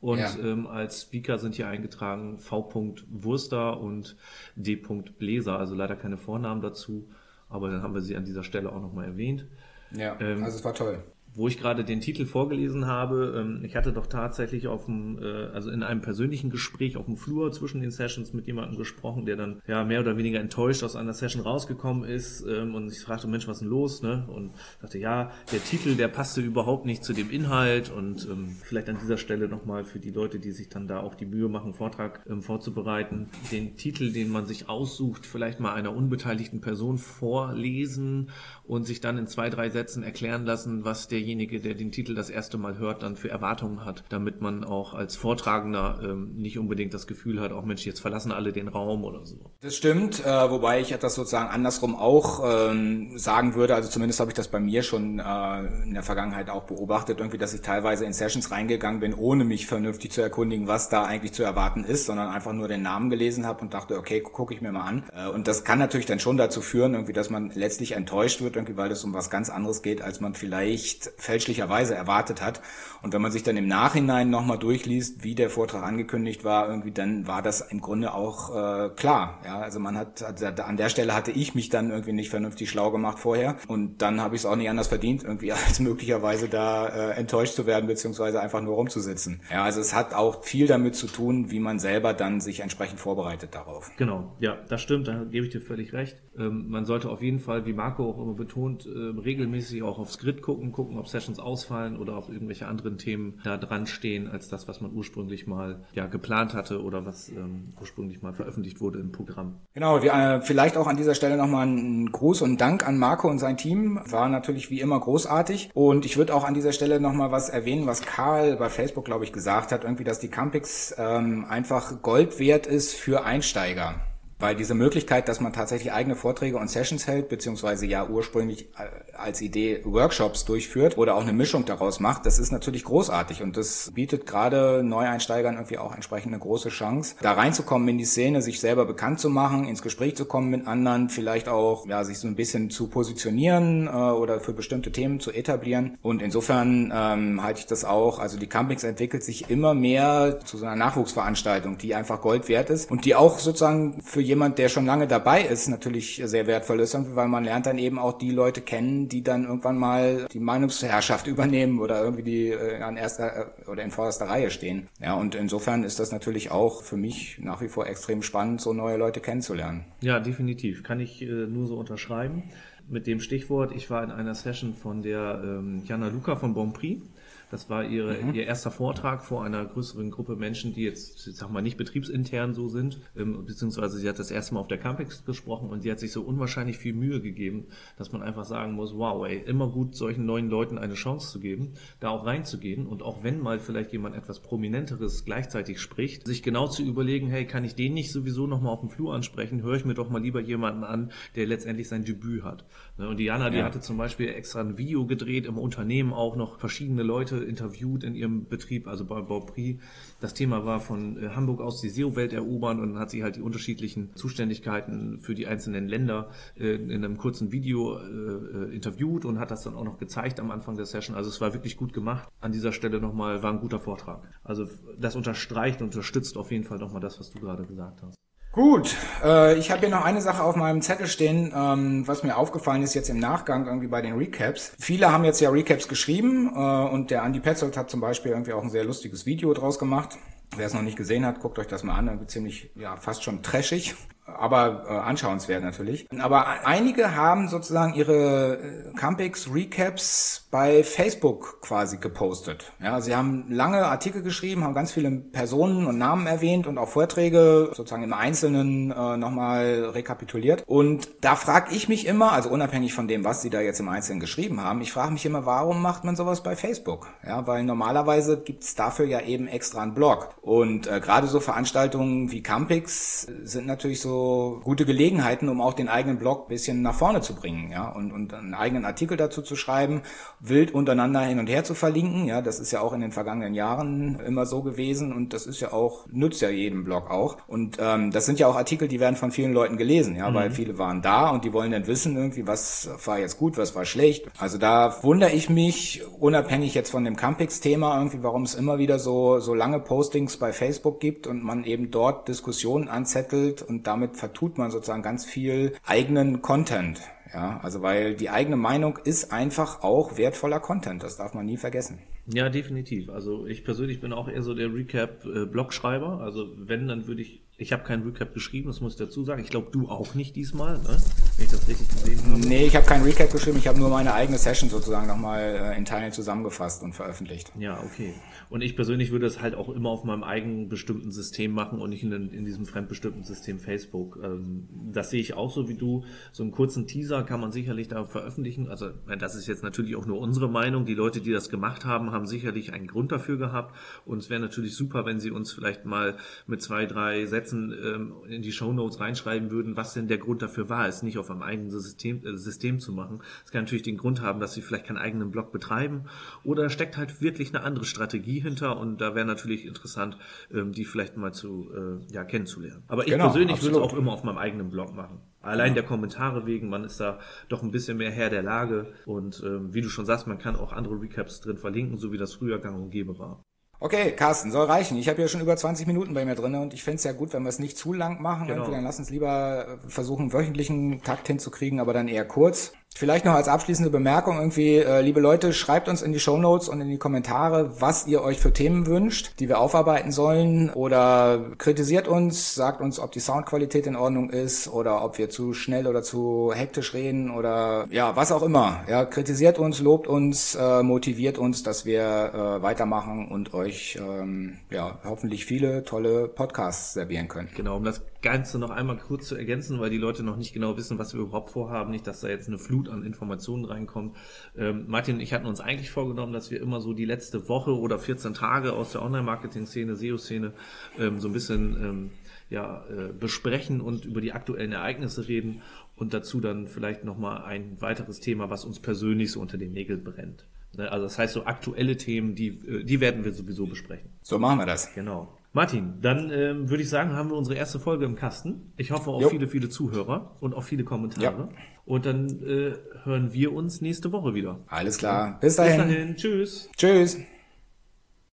Und 0.00 0.18
ja. 0.18 0.34
ähm, 0.38 0.66
als 0.66 1.02
Speaker 1.02 1.38
sind 1.38 1.54
hier 1.54 1.68
eingetragen 1.68 2.38
V. 2.38 2.94
Wurster 3.10 3.78
und 3.80 4.16
D. 4.56 4.76
Bläser, 4.76 5.58
also 5.58 5.74
leider 5.74 5.96
keine 5.96 6.16
Vornamen 6.16 6.62
dazu, 6.62 7.08
aber 7.48 7.70
dann 7.70 7.82
haben 7.82 7.94
wir 7.94 8.00
sie 8.00 8.16
an 8.16 8.24
dieser 8.24 8.42
Stelle 8.42 8.70
auch 8.70 8.80
nochmal 8.80 9.06
erwähnt. 9.06 9.46
Ja, 9.92 10.16
ähm, 10.20 10.42
also 10.42 10.56
es 10.56 10.64
war 10.64 10.74
toll 10.74 11.02
wo 11.34 11.46
ich 11.48 11.58
gerade 11.58 11.84
den 11.84 12.00
Titel 12.00 12.26
vorgelesen 12.26 12.86
habe, 12.86 13.34
ähm, 13.38 13.64
ich 13.64 13.76
hatte 13.76 13.92
doch 13.92 14.06
tatsächlich 14.06 14.66
auf 14.66 14.86
dem, 14.86 15.18
äh, 15.22 15.46
also 15.52 15.70
in 15.70 15.82
einem 15.82 16.00
persönlichen 16.00 16.50
Gespräch 16.50 16.96
auf 16.96 17.06
dem 17.06 17.16
Flur 17.16 17.52
zwischen 17.52 17.80
den 17.80 17.90
Sessions 17.90 18.32
mit 18.32 18.46
jemandem 18.46 18.76
gesprochen, 18.76 19.26
der 19.26 19.36
dann 19.36 19.62
ja 19.66 19.84
mehr 19.84 20.00
oder 20.00 20.16
weniger 20.16 20.40
enttäuscht 20.40 20.82
aus 20.82 20.96
einer 20.96 21.12
Session 21.12 21.42
rausgekommen 21.42 22.04
ist 22.04 22.44
ähm, 22.46 22.74
und 22.74 22.90
ich 22.90 23.00
fragte, 23.00 23.28
Mensch, 23.28 23.46
was 23.46 23.58
ist 23.58 23.60
denn 23.62 23.68
los? 23.68 24.02
Ne? 24.02 24.26
Und 24.28 24.52
dachte, 24.82 24.98
ja, 24.98 25.30
der 25.52 25.62
Titel, 25.62 25.94
der 25.94 26.08
passte 26.08 26.40
überhaupt 26.40 26.84
nicht 26.84 27.04
zu 27.04 27.12
dem 27.12 27.30
Inhalt 27.30 27.90
und 27.90 28.26
ähm, 28.28 28.56
vielleicht 28.62 28.88
an 28.88 28.98
dieser 29.00 29.16
Stelle 29.16 29.48
nochmal 29.48 29.84
für 29.84 30.00
die 30.00 30.10
Leute, 30.10 30.40
die 30.40 30.52
sich 30.52 30.68
dann 30.68 30.88
da 30.88 31.00
auch 31.00 31.14
die 31.14 31.26
Mühe 31.26 31.48
machen, 31.48 31.74
Vortrag 31.74 32.20
vorzubereiten, 32.40 33.28
den 33.52 33.76
Titel, 33.76 34.12
den 34.12 34.30
man 34.30 34.46
sich 34.46 34.68
aussucht, 34.68 35.26
vielleicht 35.26 35.60
mal 35.60 35.74
einer 35.74 35.94
unbeteiligten 35.94 36.60
Person 36.60 36.98
vorlesen 36.98 38.30
und 38.64 38.84
sich 38.84 39.00
dann 39.00 39.18
in 39.18 39.26
zwei, 39.26 39.50
drei 39.50 39.70
Sätzen 39.70 40.02
erklären 40.02 40.44
lassen, 40.44 40.84
was 40.84 41.08
derjenige, 41.20 41.60
der 41.60 41.74
den 41.74 41.92
Titel 41.92 42.14
das 42.14 42.30
erste 42.30 42.56
Mal 42.56 42.78
hört, 42.78 43.02
dann 43.02 43.16
für 43.16 43.28
Erwartungen 43.28 43.84
hat, 43.84 44.04
damit 44.08 44.40
man 44.40 44.64
auch 44.64 44.94
als 44.94 45.16
Vortragender 45.16 46.00
ähm, 46.02 46.34
nicht 46.36 46.58
unbedingt 46.58 46.94
das 46.94 47.06
Gefühl 47.06 47.40
hat, 47.40 47.52
auch 47.52 47.64
Mensch, 47.64 47.84
jetzt 47.84 48.00
verlassen 48.00 48.32
alle 48.32 48.52
den 48.52 48.68
Raum 48.68 49.04
oder 49.04 49.26
so. 49.26 49.36
Das 49.60 49.76
stimmt, 49.76 50.24
äh, 50.24 50.50
wobei 50.50 50.80
ich 50.80 50.96
das 51.00 51.14
sozusagen 51.14 51.50
andersrum 51.50 51.94
auch 51.94 52.42
ähm, 52.44 53.18
sagen 53.18 53.54
würde, 53.54 53.74
also 53.74 53.88
zumindest 53.88 54.20
habe 54.20 54.30
ich 54.30 54.34
das 54.34 54.48
bei 54.48 54.60
mir 54.60 54.82
schon 54.82 55.18
äh, 55.18 55.84
in 55.84 55.94
der 55.94 56.02
Vergangenheit 56.02 56.48
auch 56.48 56.64
beobachtet, 56.64 57.18
irgendwie, 57.18 57.38
dass 57.38 57.54
ich 57.54 57.60
teilweise 57.60 58.04
in 58.04 58.12
Sessions 58.12 58.50
reingegangen 58.50 59.00
bin, 59.00 59.14
ohne 59.14 59.44
mich 59.44 59.66
vernünftig 59.66 60.12
zu 60.12 60.22
erkundigen, 60.22 60.66
was 60.66 60.88
da 60.88 61.04
eigentlich 61.04 61.32
zu 61.32 61.42
erwarten 61.42 61.84
ist, 61.84 62.06
sondern 62.06 62.28
einfach 62.28 62.52
nur 62.52 62.68
den 62.68 62.82
Namen 62.82 63.10
gelesen 63.10 63.46
habe 63.46 63.60
und 63.60 63.74
dachte, 63.74 63.98
okay, 63.98 64.20
gucke 64.20 64.54
ich 64.54 64.62
mir 64.62 64.72
mal 64.72 64.86
an. 64.86 65.04
Äh, 65.14 65.28
und 65.28 65.46
das 65.46 65.64
kann 65.64 65.78
natürlich 65.78 66.06
dann 66.06 66.18
schon 66.18 66.36
dazu 66.36 66.60
führen, 66.62 66.94
irgendwie, 66.94 67.12
dass 67.12 67.30
man 67.30 67.50
letztlich 67.54 67.92
enttäuscht 67.92 68.40
wird, 68.40 68.56
irgendwie, 68.56 68.76
weil 68.76 68.90
es 68.90 69.04
um 69.04 69.12
was 69.12 69.28
ganz 69.30 69.50
anderes 69.50 69.82
geht, 69.82 70.00
als 70.02 70.20
man 70.20 70.34
vielleicht 70.34 71.09
fälschlicherweise 71.16 71.94
erwartet 71.94 72.42
hat. 72.42 72.60
Und 73.02 73.14
wenn 73.14 73.22
man 73.22 73.32
sich 73.32 73.42
dann 73.42 73.56
im 73.56 73.66
Nachhinein 73.66 74.28
nochmal 74.28 74.58
durchliest, 74.58 75.24
wie 75.24 75.34
der 75.34 75.48
Vortrag 75.48 75.82
angekündigt 75.82 76.44
war, 76.44 76.68
irgendwie, 76.68 76.90
dann 76.90 77.26
war 77.26 77.40
das 77.40 77.62
im 77.62 77.80
Grunde 77.80 78.12
auch 78.12 78.50
äh, 78.50 78.90
klar. 78.90 79.40
Ja, 79.44 79.60
also 79.60 79.80
man 79.80 79.96
hat, 79.96 80.22
also 80.22 80.46
an 80.46 80.76
der 80.76 80.88
Stelle 80.90 81.14
hatte 81.14 81.30
ich 81.30 81.54
mich 81.54 81.70
dann 81.70 81.90
irgendwie 81.90 82.12
nicht 82.12 82.28
vernünftig 82.28 82.68
schlau 82.68 82.90
gemacht 82.90 83.18
vorher. 83.18 83.56
Und 83.68 84.02
dann 84.02 84.20
habe 84.20 84.36
ich 84.36 84.42
es 84.42 84.46
auch 84.46 84.56
nicht 84.56 84.68
anders 84.68 84.88
verdient, 84.88 85.24
irgendwie 85.24 85.52
als 85.52 85.80
möglicherweise 85.80 86.48
da 86.48 86.88
äh, 86.88 87.10
enttäuscht 87.12 87.54
zu 87.54 87.66
werden, 87.66 87.86
beziehungsweise 87.86 88.40
einfach 88.40 88.60
nur 88.60 88.74
rumzusitzen. 88.74 89.40
Ja, 89.50 89.64
also 89.64 89.80
es 89.80 89.94
hat 89.94 90.14
auch 90.14 90.44
viel 90.44 90.66
damit 90.66 90.94
zu 90.94 91.06
tun, 91.06 91.50
wie 91.50 91.60
man 91.60 91.78
selber 91.78 92.12
dann 92.12 92.40
sich 92.40 92.60
entsprechend 92.60 93.00
vorbereitet 93.00 93.54
darauf. 93.54 93.90
Genau, 93.96 94.36
ja, 94.40 94.58
das 94.68 94.82
stimmt, 94.82 95.08
da 95.08 95.24
gebe 95.24 95.46
ich 95.46 95.52
dir 95.52 95.60
völlig 95.60 95.92
recht. 95.92 96.18
Ähm, 96.38 96.68
man 96.68 96.84
sollte 96.84 97.08
auf 97.08 97.22
jeden 97.22 97.38
Fall, 97.38 97.66
wie 97.66 97.72
Marco 97.72 98.08
auch 98.08 98.20
immer 98.20 98.34
betont, 98.34 98.86
äh, 98.86 98.90
regelmäßig 98.90 99.82
auch 99.82 99.98
aufs 99.98 100.18
Grid 100.18 100.42
gucken, 100.42 100.72
gucken, 100.72 100.98
ob 101.00 101.08
Sessions 101.08 101.38
ausfallen 101.38 101.98
oder 101.98 102.16
ob 102.16 102.28
irgendwelche 102.28 102.66
anderen 102.66 102.98
Themen 102.98 103.40
da 103.44 103.56
dran 103.56 103.86
stehen, 103.86 104.28
als 104.28 104.48
das, 104.48 104.68
was 104.68 104.80
man 104.80 104.92
ursprünglich 104.92 105.46
mal 105.46 105.84
ja, 105.92 106.06
geplant 106.06 106.54
hatte 106.54 106.82
oder 106.82 107.04
was 107.04 107.28
ähm, 107.30 107.74
ursprünglich 107.80 108.22
mal 108.22 108.32
veröffentlicht 108.32 108.80
wurde 108.80 109.00
im 109.00 109.12
Programm. 109.12 109.56
Genau, 109.74 110.02
wir, 110.02 110.12
äh, 110.12 110.40
vielleicht 110.40 110.76
auch 110.76 110.86
an 110.86 110.96
dieser 110.96 111.14
Stelle 111.14 111.36
nochmal 111.36 111.66
ein 111.66 112.12
Gruß 112.12 112.42
und 112.42 112.60
Dank 112.60 112.86
an 112.86 112.98
Marco 112.98 113.28
und 113.28 113.38
sein 113.38 113.56
Team. 113.56 114.00
War 114.08 114.28
natürlich 114.28 114.70
wie 114.70 114.80
immer 114.80 115.00
großartig. 115.00 115.70
Und 115.74 116.04
ich 116.04 116.16
würde 116.16 116.34
auch 116.34 116.44
an 116.44 116.54
dieser 116.54 116.72
Stelle 116.72 117.00
nochmal 117.00 117.32
was 117.32 117.48
erwähnen, 117.48 117.86
was 117.86 118.02
Karl 118.02 118.56
bei 118.56 118.68
Facebook, 118.68 119.04
glaube 119.04 119.24
ich, 119.24 119.32
gesagt 119.32 119.72
hat, 119.72 119.84
irgendwie, 119.84 120.04
dass 120.04 120.20
die 120.20 120.28
Campix 120.28 120.94
ähm, 120.98 121.46
einfach 121.48 122.02
Gold 122.02 122.38
wert 122.38 122.66
ist 122.66 122.94
für 122.94 123.24
Einsteiger. 123.24 123.94
Weil 124.40 124.56
diese 124.56 124.74
Möglichkeit, 124.74 125.28
dass 125.28 125.40
man 125.40 125.52
tatsächlich 125.52 125.92
eigene 125.92 126.16
Vorträge 126.16 126.56
und 126.56 126.68
Sessions 126.68 127.06
hält, 127.06 127.28
beziehungsweise 127.28 127.86
ja 127.86 128.08
ursprünglich 128.08 128.68
äh, 128.78 129.16
als 129.16 129.40
Idee 129.40 129.82
Workshops 129.84 130.44
durchführt 130.44 130.96
oder 130.98 131.14
auch 131.14 131.22
eine 131.22 131.32
Mischung 131.32 131.64
daraus 131.66 132.00
macht, 132.00 132.26
das 132.26 132.38
ist 132.38 132.50
natürlich 132.50 132.84
großartig 132.84 133.42
und 133.42 133.56
das 133.56 133.92
bietet 133.94 134.26
gerade 134.26 134.82
Neueinsteigern 134.82 135.54
irgendwie 135.54 135.78
auch 135.78 135.94
entsprechend 135.94 136.32
eine 136.32 136.40
große 136.40 136.70
Chance, 136.70 137.16
da 137.20 137.32
reinzukommen 137.32 137.86
in 137.88 137.98
die 137.98 138.04
Szene, 138.04 138.42
sich 138.42 138.60
selber 138.60 138.86
bekannt 138.86 139.20
zu 139.20 139.28
machen, 139.28 139.64
ins 139.64 139.82
Gespräch 139.82 140.16
zu 140.16 140.24
kommen 140.24 140.50
mit 140.50 140.66
anderen, 140.66 141.10
vielleicht 141.10 141.48
auch 141.48 141.86
ja 141.86 142.02
sich 142.04 142.18
so 142.18 142.26
ein 142.26 142.34
bisschen 142.34 142.70
zu 142.70 142.88
positionieren 142.88 143.86
äh, 143.86 143.90
oder 143.90 144.40
für 144.40 144.52
bestimmte 144.52 144.92
Themen 144.92 145.20
zu 145.20 145.32
etablieren. 145.32 145.98
Und 146.02 146.22
insofern 146.22 146.92
ähm, 146.94 147.42
halte 147.42 147.60
ich 147.60 147.66
das 147.66 147.84
auch. 147.84 148.18
Also 148.18 148.38
die 148.38 148.46
Campings 148.46 148.84
entwickelt 148.84 149.22
sich 149.22 149.50
immer 149.50 149.74
mehr 149.74 150.40
zu 150.44 150.56
so 150.56 150.66
einer 150.66 150.76
Nachwuchsveranstaltung, 150.76 151.78
die 151.78 151.94
einfach 151.94 152.20
Gold 152.22 152.48
wert 152.48 152.70
ist 152.70 152.90
und 152.90 153.04
die 153.04 153.14
auch 153.14 153.38
sozusagen 153.38 154.00
für 154.02 154.20
jemand, 154.30 154.58
der 154.58 154.68
schon 154.68 154.86
lange 154.86 155.08
dabei 155.08 155.42
ist, 155.42 155.68
natürlich 155.68 156.22
sehr 156.24 156.46
wertvoll 156.46 156.78
ist, 156.80 156.96
weil 157.16 157.26
man 157.26 157.42
lernt 157.42 157.66
dann 157.66 157.78
eben 157.78 157.98
auch 157.98 158.16
die 158.16 158.30
Leute 158.30 158.60
kennen, 158.60 159.08
die 159.08 159.22
dann 159.22 159.44
irgendwann 159.44 159.76
mal 159.76 160.26
die 160.32 160.38
Meinungsherrschaft 160.38 161.26
übernehmen 161.34 161.80
oder 161.80 162.02
irgendwie 162.02 162.22
die 162.22 162.48
äh, 162.48 162.80
an 162.80 162.96
erster 162.96 163.50
äh, 163.58 163.68
oder 163.68 163.82
in 163.82 163.90
vorderster 163.90 164.26
Reihe 164.26 164.50
stehen. 164.50 164.88
Ja, 165.00 165.14
und 165.14 165.34
insofern 165.34 165.82
ist 165.82 165.98
das 165.98 166.12
natürlich 166.12 166.52
auch 166.52 166.82
für 166.82 166.96
mich 166.96 167.38
nach 167.40 167.60
wie 167.60 167.68
vor 167.68 167.88
extrem 167.88 168.22
spannend, 168.22 168.60
so 168.60 168.72
neue 168.72 168.96
Leute 168.96 169.20
kennenzulernen. 169.20 169.84
Ja, 170.00 170.20
definitiv. 170.20 170.84
Kann 170.84 171.00
ich 171.00 171.22
äh, 171.22 171.26
nur 171.26 171.66
so 171.66 171.76
unterschreiben. 171.76 172.44
Mit 172.88 173.08
dem 173.08 173.20
Stichwort, 173.20 173.72
ich 173.74 173.90
war 173.90 174.04
in 174.04 174.12
einer 174.12 174.34
Session 174.36 174.74
von 174.74 175.02
der 175.02 175.40
ähm, 175.44 175.82
Jana 175.86 176.08
Luca 176.08 176.36
von 176.36 176.54
Bonprix 176.54 177.02
das 177.50 177.68
war 177.68 177.84
ihre, 177.84 178.14
mhm. 178.14 178.34
ihr 178.34 178.46
erster 178.46 178.70
Vortrag 178.70 179.24
vor 179.24 179.44
einer 179.44 179.64
größeren 179.64 180.10
Gruppe 180.10 180.36
Menschen, 180.36 180.72
die 180.72 180.82
jetzt, 180.82 181.26
ich 181.26 181.36
sag 181.36 181.50
mal, 181.50 181.62
nicht 181.62 181.76
betriebsintern 181.76 182.54
so 182.54 182.68
sind, 182.68 183.00
ähm, 183.16 183.44
beziehungsweise 183.44 183.98
sie 183.98 184.08
hat 184.08 184.18
das 184.18 184.30
erste 184.30 184.54
Mal 184.54 184.60
auf 184.60 184.68
der 184.68 184.78
Campix 184.78 185.24
gesprochen 185.24 185.68
und 185.68 185.82
sie 185.82 185.90
hat 185.90 185.98
sich 185.98 186.12
so 186.12 186.22
unwahrscheinlich 186.22 186.78
viel 186.78 186.94
Mühe 186.94 187.20
gegeben, 187.20 187.66
dass 187.98 188.12
man 188.12 188.22
einfach 188.22 188.44
sagen 188.44 188.72
muss, 188.74 188.96
wow, 188.96 189.26
ey, 189.26 189.38
immer 189.38 189.68
gut 189.68 189.96
solchen 189.96 190.26
neuen 190.26 190.48
Leuten 190.48 190.78
eine 190.78 190.94
Chance 190.94 191.32
zu 191.32 191.40
geben, 191.40 191.74
da 191.98 192.10
auch 192.10 192.24
reinzugehen 192.24 192.86
und 192.86 193.02
auch 193.02 193.22
wenn 193.24 193.40
mal 193.40 193.58
vielleicht 193.58 193.92
jemand 193.92 194.14
etwas 194.14 194.40
Prominenteres 194.40 195.24
gleichzeitig 195.24 195.80
spricht, 195.80 196.26
sich 196.26 196.42
genau 196.42 196.68
zu 196.68 196.82
überlegen, 196.82 197.28
hey, 197.28 197.46
kann 197.46 197.64
ich 197.64 197.74
den 197.74 197.94
nicht 197.94 198.12
sowieso 198.12 198.46
nochmal 198.46 198.72
auf 198.72 198.80
dem 198.80 198.90
Flur 198.90 199.14
ansprechen, 199.14 199.62
höre 199.62 199.74
ich 199.74 199.84
mir 199.84 199.94
doch 199.94 200.08
mal 200.08 200.22
lieber 200.22 200.40
jemanden 200.40 200.84
an, 200.84 201.10
der 201.34 201.46
letztendlich 201.46 201.88
sein 201.88 202.04
Debüt 202.04 202.44
hat. 202.44 202.64
Ne, 202.96 203.08
und 203.08 203.16
Diana, 203.16 203.50
die 203.50 203.58
ja. 203.58 203.64
hatte 203.64 203.80
zum 203.80 203.96
Beispiel 203.96 204.28
extra 204.28 204.60
ein 204.60 204.78
Video 204.78 205.06
gedreht, 205.06 205.46
im 205.46 205.58
Unternehmen 205.58 206.12
auch 206.12 206.36
noch 206.36 206.58
verschiedene 206.58 207.02
Leute 207.02 207.39
interviewt 207.44 208.04
in 208.04 208.14
ihrem 208.14 208.46
Betrieb, 208.46 208.86
also 208.86 209.04
bei 209.04 209.20
Baupri. 209.20 209.78
Das 210.20 210.34
Thema 210.34 210.64
war 210.64 210.80
von 210.80 211.16
äh, 211.16 211.30
Hamburg 211.30 211.60
aus 211.60 211.80
die 211.80 211.88
SEO-Welt 211.88 212.32
erobern 212.32 212.80
und 212.80 212.98
hat 212.98 213.10
sie 213.10 213.22
halt 213.22 213.36
die 213.36 213.42
unterschiedlichen 213.42 214.14
Zuständigkeiten 214.14 215.20
für 215.20 215.34
die 215.34 215.46
einzelnen 215.46 215.88
Länder 215.88 216.30
äh, 216.56 216.74
in 216.74 217.04
einem 217.04 217.16
kurzen 217.16 217.52
Video 217.52 217.98
äh, 217.98 218.74
interviewt 218.74 219.24
und 219.24 219.38
hat 219.38 219.50
das 219.50 219.62
dann 219.62 219.74
auch 219.74 219.84
noch 219.84 219.98
gezeigt 219.98 220.40
am 220.40 220.50
Anfang 220.50 220.76
der 220.76 220.86
Session. 220.86 221.16
Also 221.16 221.30
es 221.30 221.40
war 221.40 221.54
wirklich 221.54 221.76
gut 221.76 221.92
gemacht. 221.92 222.28
An 222.40 222.52
dieser 222.52 222.72
Stelle 222.72 223.00
nochmal 223.00 223.42
war 223.42 223.52
ein 223.52 223.60
guter 223.60 223.80
Vortrag. 223.80 224.28
Also 224.44 224.68
das 224.98 225.16
unterstreicht 225.16 225.80
und 225.80 225.88
unterstützt 225.88 226.36
auf 226.36 226.50
jeden 226.50 226.64
Fall 226.64 226.78
nochmal 226.78 227.00
das, 227.00 227.18
was 227.18 227.30
du 227.30 227.40
gerade 227.40 227.64
gesagt 227.64 228.02
hast. 228.02 228.16
Gut, 228.52 228.96
äh, 229.22 229.56
ich 229.58 229.70
habe 229.70 229.82
hier 229.82 229.90
noch 229.90 230.04
eine 230.04 230.20
Sache 230.20 230.42
auf 230.42 230.56
meinem 230.56 230.82
Zettel 230.82 231.06
stehen, 231.06 231.52
ähm, 231.54 232.08
was 232.08 232.24
mir 232.24 232.36
aufgefallen 232.36 232.82
ist 232.82 232.94
jetzt 232.94 233.08
im 233.08 233.20
Nachgang 233.20 233.66
irgendwie 233.66 233.86
bei 233.86 234.02
den 234.02 234.18
Recaps. 234.18 234.72
Viele 234.76 235.12
haben 235.12 235.22
jetzt 235.22 235.40
ja 235.40 235.50
Recaps 235.50 235.86
geschrieben 235.86 236.50
äh, 236.52 236.58
und 236.58 237.12
der 237.12 237.22
Andy 237.22 237.38
Petzold 237.38 237.76
hat 237.76 237.90
zum 237.90 238.00
Beispiel 238.00 238.32
irgendwie 238.32 238.52
auch 238.52 238.62
ein 238.64 238.70
sehr 238.70 238.82
lustiges 238.82 239.24
Video 239.24 239.54
draus 239.54 239.78
gemacht. 239.78 240.18
Wer 240.56 240.66
es 240.66 240.74
noch 240.74 240.82
nicht 240.82 240.96
gesehen 240.96 241.24
hat, 241.24 241.38
guckt 241.38 241.60
euch 241.60 241.68
das 241.68 241.84
mal 241.84 241.94
an, 241.94 242.08
irgendwie 242.08 242.26
ziemlich, 242.26 242.72
ja, 242.74 242.96
fast 242.96 243.22
schon 243.22 243.44
trashig 243.44 243.94
aber 244.38 244.84
äh, 244.88 244.92
anschauenswert 244.92 245.62
natürlich. 245.62 246.06
Aber 246.18 246.46
einige 246.66 247.14
haben 247.14 247.48
sozusagen 247.48 247.94
ihre 247.94 248.58
äh, 248.58 248.92
Campix 248.96 249.48
Recaps 249.52 250.46
bei 250.50 250.82
Facebook 250.82 251.60
quasi 251.62 251.98
gepostet. 251.98 252.72
Ja, 252.82 253.00
sie 253.00 253.14
haben 253.14 253.46
lange 253.50 253.84
Artikel 253.86 254.22
geschrieben, 254.22 254.64
haben 254.64 254.74
ganz 254.74 254.92
viele 254.92 255.10
Personen 255.10 255.86
und 255.86 255.98
Namen 255.98 256.26
erwähnt 256.26 256.66
und 256.66 256.78
auch 256.78 256.88
Vorträge 256.88 257.70
sozusagen 257.72 258.02
im 258.02 258.12
Einzelnen 258.12 258.90
äh, 258.90 259.16
nochmal 259.16 259.90
rekapituliert. 259.94 260.64
Und 260.66 261.08
da 261.20 261.36
frage 261.36 261.74
ich 261.74 261.88
mich 261.88 262.06
immer, 262.06 262.32
also 262.32 262.50
unabhängig 262.50 262.94
von 262.94 263.08
dem, 263.08 263.24
was 263.24 263.42
sie 263.42 263.50
da 263.50 263.60
jetzt 263.60 263.80
im 263.80 263.88
Einzelnen 263.88 264.20
geschrieben 264.20 264.62
haben, 264.62 264.80
ich 264.80 264.92
frage 264.92 265.12
mich 265.12 265.24
immer, 265.24 265.46
warum 265.46 265.82
macht 265.82 266.04
man 266.04 266.16
sowas 266.16 266.42
bei 266.42 266.56
Facebook? 266.56 267.08
Ja, 267.26 267.46
weil 267.46 267.64
normalerweise 267.64 268.40
gibt's 268.40 268.74
dafür 268.74 269.06
ja 269.06 269.20
eben 269.20 269.46
extra 269.46 269.82
einen 269.82 269.94
Blog. 269.94 270.34
Und 270.42 270.86
äh, 270.86 271.00
gerade 271.00 271.26
so 271.26 271.40
Veranstaltungen 271.40 272.30
wie 272.32 272.42
Campix 272.42 273.22
sind 273.44 273.66
natürlich 273.66 274.00
so 274.00 274.19
gute 274.62 274.84
Gelegenheiten, 274.84 275.48
um 275.48 275.60
auch 275.60 275.74
den 275.74 275.88
eigenen 275.88 276.18
Blog 276.18 276.48
bisschen 276.48 276.82
nach 276.82 276.94
vorne 276.94 277.20
zu 277.20 277.34
bringen, 277.34 277.70
ja, 277.70 277.88
und, 277.90 278.12
und 278.12 278.34
einen 278.34 278.54
eigenen 278.54 278.84
Artikel 278.84 279.16
dazu 279.16 279.42
zu 279.42 279.56
schreiben, 279.56 280.02
wild 280.40 280.72
untereinander 280.72 281.20
hin 281.20 281.38
und 281.38 281.48
her 281.48 281.64
zu 281.64 281.74
verlinken, 281.74 282.26
ja, 282.26 282.42
das 282.42 282.60
ist 282.60 282.70
ja 282.70 282.80
auch 282.80 282.92
in 282.92 283.00
den 283.00 283.12
vergangenen 283.12 283.54
Jahren 283.54 284.20
immer 284.20 284.46
so 284.46 284.62
gewesen 284.62 285.12
und 285.12 285.32
das 285.32 285.46
ist 285.46 285.60
ja 285.60 285.72
auch, 285.72 286.06
nützt 286.10 286.40
ja 286.42 286.50
jedem 286.50 286.84
Blog 286.84 287.10
auch. 287.10 287.36
Und 287.46 287.78
ähm, 287.80 288.10
das 288.10 288.26
sind 288.26 288.38
ja 288.38 288.46
auch 288.46 288.56
Artikel, 288.56 288.88
die 288.88 289.00
werden 289.00 289.16
von 289.16 289.30
vielen 289.30 289.52
Leuten 289.52 289.76
gelesen, 289.76 290.16
ja, 290.16 290.30
mhm. 290.30 290.34
weil 290.34 290.50
viele 290.50 290.78
waren 290.78 291.02
da 291.02 291.30
und 291.30 291.44
die 291.44 291.52
wollen 291.52 291.72
dann 291.72 291.86
wissen 291.86 292.16
irgendwie, 292.16 292.46
was 292.46 292.90
war 293.04 293.18
jetzt 293.18 293.38
gut, 293.38 293.56
was 293.56 293.74
war 293.74 293.84
schlecht. 293.84 294.26
Also 294.38 294.58
da 294.58 295.02
wundere 295.02 295.32
ich 295.32 295.50
mich, 295.50 296.02
unabhängig 296.18 296.74
jetzt 296.74 296.90
von 296.90 297.04
dem 297.04 297.16
Campix-Thema 297.16 297.96
irgendwie, 297.98 298.22
warum 298.22 298.42
es 298.42 298.54
immer 298.54 298.78
wieder 298.78 298.98
so, 298.98 299.38
so 299.40 299.54
lange 299.54 299.80
Postings 299.80 300.36
bei 300.36 300.52
Facebook 300.52 301.00
gibt 301.00 301.26
und 301.26 301.42
man 301.42 301.64
eben 301.64 301.90
dort 301.90 302.28
Diskussionen 302.28 302.88
anzettelt 302.88 303.62
und 303.62 303.86
damit 303.86 304.09
vertut 304.16 304.58
man 304.58 304.70
sozusagen 304.70 305.02
ganz 305.02 305.24
viel 305.24 305.74
eigenen 305.86 306.42
Content. 306.42 307.00
Ja, 307.32 307.60
also 307.62 307.82
weil 307.82 308.16
die 308.16 308.30
eigene 308.30 308.56
Meinung 308.56 308.98
ist 309.04 309.32
einfach 309.32 309.82
auch 309.82 310.18
wertvoller 310.18 310.58
Content. 310.58 311.02
Das 311.02 311.16
darf 311.16 311.32
man 311.34 311.46
nie 311.46 311.56
vergessen. 311.56 311.98
Ja, 312.26 312.48
definitiv. 312.48 313.08
Also 313.08 313.46
ich 313.46 313.64
persönlich 313.64 314.00
bin 314.00 314.12
auch 314.12 314.28
eher 314.28 314.42
so 314.42 314.54
der 314.54 314.72
Recap-Blogschreiber. 314.72 316.18
Äh, 316.20 316.24
also 316.24 316.52
wenn, 316.56 316.88
dann 316.88 317.06
würde 317.06 317.22
ich 317.22 317.42
ich 317.60 317.74
habe 317.74 317.82
keinen 317.84 318.02
Recap 318.04 318.32
geschrieben, 318.32 318.68
das 318.68 318.80
muss 318.80 318.94
ich 318.94 318.98
dazu 318.98 319.22
sagen. 319.22 319.42
Ich 319.42 319.50
glaube, 319.50 319.68
du 319.70 319.88
auch 319.88 320.14
nicht 320.14 320.34
diesmal, 320.34 320.78
ne? 320.78 320.96
wenn 321.36 321.44
ich 321.44 321.50
das 321.50 321.68
richtig 321.68 321.88
gesehen 321.88 322.18
habe. 322.24 322.40
Nee, 322.40 322.66
ich 322.66 322.74
habe 322.74 322.86
keinen 322.86 323.04
Recap 323.04 323.30
geschrieben. 323.30 323.58
Ich 323.58 323.68
habe 323.68 323.78
nur 323.78 323.90
meine 323.90 324.14
eigene 324.14 324.38
Session 324.38 324.70
sozusagen 324.70 325.06
nochmal 325.06 325.42
äh, 325.42 325.76
in 325.76 325.84
Teilen 325.84 326.10
zusammengefasst 326.10 326.82
und 326.82 326.94
veröffentlicht. 326.94 327.52
Ja, 327.58 327.78
okay. 327.84 328.14
Und 328.48 328.62
ich 328.62 328.76
persönlich 328.76 329.12
würde 329.12 329.26
es 329.26 329.42
halt 329.42 329.54
auch 329.54 329.68
immer 329.68 329.90
auf 329.90 330.04
meinem 330.04 330.24
eigenen 330.24 330.70
bestimmten 330.70 331.12
System 331.12 331.52
machen 331.52 331.80
und 331.80 331.90
nicht 331.90 332.02
in, 332.02 332.12
in 332.12 332.46
diesem 332.46 332.64
fremdbestimmten 332.64 333.24
System 333.24 333.60
Facebook. 333.60 334.18
Ähm, 334.22 334.66
das 334.90 335.10
sehe 335.10 335.20
ich 335.20 335.34
auch 335.34 335.50
so 335.50 335.68
wie 335.68 335.74
du. 335.74 336.04
So 336.32 336.42
einen 336.42 336.52
kurzen 336.52 336.86
Teaser 336.86 337.24
kann 337.24 337.40
man 337.40 337.52
sicherlich 337.52 337.88
da 337.88 338.04
veröffentlichen. 338.06 338.68
Also 338.68 338.88
das 339.18 339.34
ist 339.34 339.46
jetzt 339.46 339.62
natürlich 339.62 339.96
auch 339.96 340.06
nur 340.06 340.18
unsere 340.18 340.48
Meinung. 340.48 340.86
Die 340.86 340.94
Leute, 340.94 341.20
die 341.20 341.32
das 341.32 341.50
gemacht 341.50 341.84
haben, 341.84 342.10
haben 342.10 342.26
sicherlich 342.26 342.72
einen 342.72 342.86
Grund 342.86 343.12
dafür 343.12 343.36
gehabt. 343.36 343.76
Und 344.06 344.18
es 344.18 344.30
wäre 344.30 344.40
natürlich 344.40 344.74
super, 344.74 345.04
wenn 345.04 345.20
sie 345.20 345.30
uns 345.30 345.52
vielleicht 345.52 345.84
mal 345.84 346.16
mit 346.46 346.62
zwei, 346.62 346.86
drei 346.86 347.26
Sätzen 347.26 347.49
jetzt 347.50 347.52
ein, 347.52 347.72
ähm, 347.72 348.12
in 348.28 348.42
die 348.42 348.52
Show 348.52 348.72
Notes 348.72 349.00
reinschreiben 349.00 349.50
würden, 349.50 349.76
was 349.76 349.94
denn 349.94 350.08
der 350.08 350.18
Grund 350.18 350.42
dafür 350.42 350.68
war, 350.68 350.86
es 350.88 351.02
nicht 351.02 351.18
auf 351.18 351.30
einem 351.30 351.42
eigenen 351.42 351.70
System, 351.70 352.24
äh, 352.24 352.36
System 352.36 352.80
zu 352.80 352.92
machen. 352.92 353.22
Es 353.44 353.50
kann 353.50 353.64
natürlich 353.64 353.82
den 353.82 353.96
Grund 353.96 354.20
haben, 354.20 354.40
dass 354.40 354.54
sie 354.54 354.62
vielleicht 354.62 354.86
keinen 354.86 354.98
eigenen 354.98 355.30
Blog 355.30 355.52
betreiben 355.52 356.04
oder 356.44 356.70
steckt 356.70 356.96
halt 356.96 357.20
wirklich 357.20 357.54
eine 357.54 357.64
andere 357.64 357.84
Strategie 357.84 358.40
hinter 358.40 358.78
und 358.78 359.00
da 359.00 359.14
wäre 359.14 359.26
natürlich 359.26 359.66
interessant, 359.66 360.16
ähm, 360.52 360.72
die 360.72 360.84
vielleicht 360.84 361.16
mal 361.16 361.32
zu 361.32 361.70
äh, 361.74 362.12
ja, 362.12 362.24
kennenzulernen. 362.24 362.82
Aber 362.88 363.04
ich 363.04 363.10
genau, 363.10 363.26
persönlich 363.26 363.62
würde 363.62 363.76
es 363.76 363.82
auch 363.82 363.96
immer 363.96 364.12
auf 364.12 364.24
meinem 364.24 364.38
eigenen 364.38 364.70
Blog 364.70 364.94
machen. 364.94 365.20
Allein 365.42 365.74
der 365.74 365.84
Kommentare 365.84 366.44
wegen, 366.44 366.68
man 366.68 366.84
ist 366.84 367.00
da 367.00 367.18
doch 367.48 367.62
ein 367.62 367.70
bisschen 367.70 367.96
mehr 367.96 368.10
Herr 368.10 368.28
der 368.28 368.42
Lage 368.42 368.92
und 369.06 369.42
ähm, 369.44 369.72
wie 369.72 369.80
du 369.80 369.88
schon 369.88 370.04
sagst, 370.04 370.26
man 370.26 370.38
kann 370.38 370.54
auch 370.54 370.72
andere 370.72 371.00
Recaps 371.00 371.40
drin 371.40 371.56
verlinken, 371.56 371.96
so 371.96 372.12
wie 372.12 372.18
das 372.18 372.34
früher 372.34 372.58
gang 372.58 372.76
und 372.76 372.90
gäbe 372.90 373.18
war. 373.18 373.42
Okay, 373.82 374.12
Carsten, 374.12 374.50
soll 374.50 374.66
reichen. 374.66 374.98
Ich 374.98 375.08
habe 375.08 375.22
ja 375.22 375.26
schon 375.26 375.40
über 375.40 375.56
20 375.56 375.86
Minuten 375.86 376.12
bei 376.12 376.26
mir 376.26 376.34
drin 376.34 376.54
und 376.56 376.74
ich 376.74 376.84
fände 376.84 376.96
es 376.96 377.04
ja 377.04 377.12
gut, 377.12 377.32
wenn 377.32 377.44
wir 377.44 377.48
es 377.48 377.58
nicht 377.58 377.78
zu 377.78 377.94
lang 377.94 378.20
machen. 378.20 378.46
Genau. 378.46 378.70
Dann 378.70 378.84
lass 378.84 378.98
uns 378.98 379.08
lieber 379.08 379.78
versuchen, 379.88 380.34
wöchentlichen 380.34 381.02
Takt 381.02 381.26
hinzukriegen, 381.26 381.80
aber 381.80 381.94
dann 381.94 382.06
eher 382.06 382.26
kurz. 382.26 382.72
Vielleicht 382.94 383.24
noch 383.24 383.34
als 383.34 383.48
abschließende 383.48 383.88
Bemerkung 383.88 384.36
irgendwie, 384.38 384.76
äh, 384.76 385.00
liebe 385.00 385.20
Leute, 385.20 385.54
schreibt 385.54 385.88
uns 385.88 386.02
in 386.02 386.12
die 386.12 386.18
Show 386.18 386.36
Notes 386.36 386.68
und 386.68 386.80
in 386.82 386.88
die 386.88 386.98
Kommentare, 386.98 387.80
was 387.80 388.06
ihr 388.06 388.20
euch 388.22 388.38
für 388.38 388.52
Themen 388.52 388.86
wünscht, 388.86 389.32
die 389.38 389.48
wir 389.48 389.58
aufarbeiten 389.58 390.12
sollen 390.12 390.70
oder 390.70 391.52
kritisiert 391.56 392.08
uns, 392.08 392.54
sagt 392.54 392.82
uns, 392.82 392.98
ob 392.98 393.12
die 393.12 393.20
Soundqualität 393.20 393.86
in 393.86 393.96
Ordnung 393.96 394.28
ist 394.28 394.68
oder 394.68 395.02
ob 395.02 395.16
wir 395.16 395.30
zu 395.30 395.54
schnell 395.54 395.86
oder 395.86 396.02
zu 396.02 396.52
hektisch 396.54 396.92
reden 396.92 397.30
oder 397.30 397.86
ja, 397.90 398.16
was 398.16 398.32
auch 398.32 398.42
immer. 398.42 398.84
Ja, 398.86 399.06
kritisiert 399.06 399.58
uns, 399.58 399.80
lobt 399.80 400.06
uns, 400.06 400.56
äh, 400.56 400.82
motiviert 400.82 401.38
uns, 401.38 401.62
dass 401.62 401.86
wir 401.86 402.02
äh, 402.02 402.62
weitermachen 402.62 403.28
und 403.28 403.54
euch 403.54 403.69
ähm, 403.96 404.58
ja, 404.70 405.00
hoffentlich 405.04 405.44
viele 405.44 405.84
tolle 405.84 406.28
Podcasts 406.28 406.94
servieren 406.94 407.28
können. 407.28 407.48
Genau, 407.56 407.76
um 407.76 407.84
das 407.84 408.04
Ganze 408.22 408.58
noch 408.58 408.70
einmal 408.70 408.98
kurz 408.98 409.28
zu 409.28 409.36
ergänzen, 409.36 409.80
weil 409.80 409.90
die 409.90 409.98
Leute 409.98 410.22
noch 410.22 410.36
nicht 410.36 410.52
genau 410.52 410.76
wissen, 410.76 410.98
was 410.98 411.14
wir 411.14 411.20
überhaupt 411.20 411.50
vorhaben, 411.50 411.90
nicht, 411.90 412.06
dass 412.06 412.20
da 412.20 412.28
jetzt 412.28 412.48
eine 412.48 412.58
Flut 412.58 412.88
an 412.88 413.02
Informationen 413.02 413.64
reinkommt. 413.64 414.16
Ähm, 414.56 414.84
Martin 414.88 415.16
und 415.16 415.20
ich 415.20 415.32
hatten 415.32 415.46
uns 415.46 415.60
eigentlich 415.60 415.90
vorgenommen, 415.90 416.32
dass 416.32 416.50
wir 416.50 416.60
immer 416.60 416.80
so 416.80 416.92
die 416.92 417.04
letzte 417.04 417.48
Woche 417.48 417.76
oder 417.78 417.98
14 417.98 418.34
Tage 418.34 418.72
aus 418.72 418.92
der 418.92 419.02
Online-Marketing-Szene, 419.02 419.96
SEO-Szene 419.96 420.52
ähm, 420.98 421.20
so 421.20 421.28
ein 421.28 421.32
bisschen 421.32 421.76
ähm, 421.82 422.10
ja, 422.50 422.84
äh, 422.90 423.12
besprechen 423.12 423.80
und 423.80 424.04
über 424.04 424.20
die 424.20 424.32
aktuellen 424.32 424.72
Ereignisse 424.72 425.28
reden 425.28 425.62
und 425.96 426.12
dazu 426.14 426.40
dann 426.40 426.66
vielleicht 426.66 427.04
nochmal 427.04 427.44
ein 427.44 427.80
weiteres 427.80 428.20
Thema, 428.20 428.50
was 428.50 428.64
uns 428.64 428.80
persönlich 428.80 429.32
so 429.32 429.40
unter 429.40 429.58
den 429.58 429.72
Nägeln 429.72 430.02
brennt. 430.02 430.46
Ne, 430.76 430.90
also 430.90 431.04
das 431.04 431.18
heißt, 431.18 431.34
so 431.34 431.44
aktuelle 431.44 431.96
Themen, 431.96 432.34
die, 432.34 432.48
äh, 432.48 432.84
die 432.84 433.00
werden 433.00 433.24
wir 433.24 433.32
sowieso 433.32 433.66
besprechen. 433.66 434.10
So 434.22 434.38
machen 434.38 434.58
wir 434.58 434.66
das. 434.66 434.94
Genau. 434.94 435.28
Martin, 435.52 435.94
dann 436.00 436.30
ähm, 436.30 436.70
würde 436.70 436.84
ich 436.84 436.88
sagen, 436.88 437.12
haben 437.12 437.30
wir 437.30 437.36
unsere 437.36 437.56
erste 437.56 437.80
Folge 437.80 438.04
im 438.04 438.14
Kasten. 438.14 438.72
Ich 438.76 438.92
hoffe 438.92 439.10
auf 439.10 439.22
jo. 439.22 439.28
viele, 439.30 439.48
viele 439.48 439.68
Zuhörer 439.68 440.36
und 440.38 440.54
auf 440.54 440.64
viele 440.64 440.84
Kommentare. 440.84 441.24
Ja. 441.24 441.48
Und 441.86 442.06
dann 442.06 442.28
äh, 442.44 442.74
hören 443.02 443.32
wir 443.32 443.52
uns 443.52 443.80
nächste 443.80 444.12
Woche 444.12 444.34
wieder. 444.34 444.60
Alles 444.68 444.98
klar. 444.98 445.40
Bis 445.40 445.56
dahin. 445.56 445.88
Bis 445.88 445.88
dahin. 445.88 446.16
Tschüss. 446.16 446.70
Tschüss. 446.76 447.18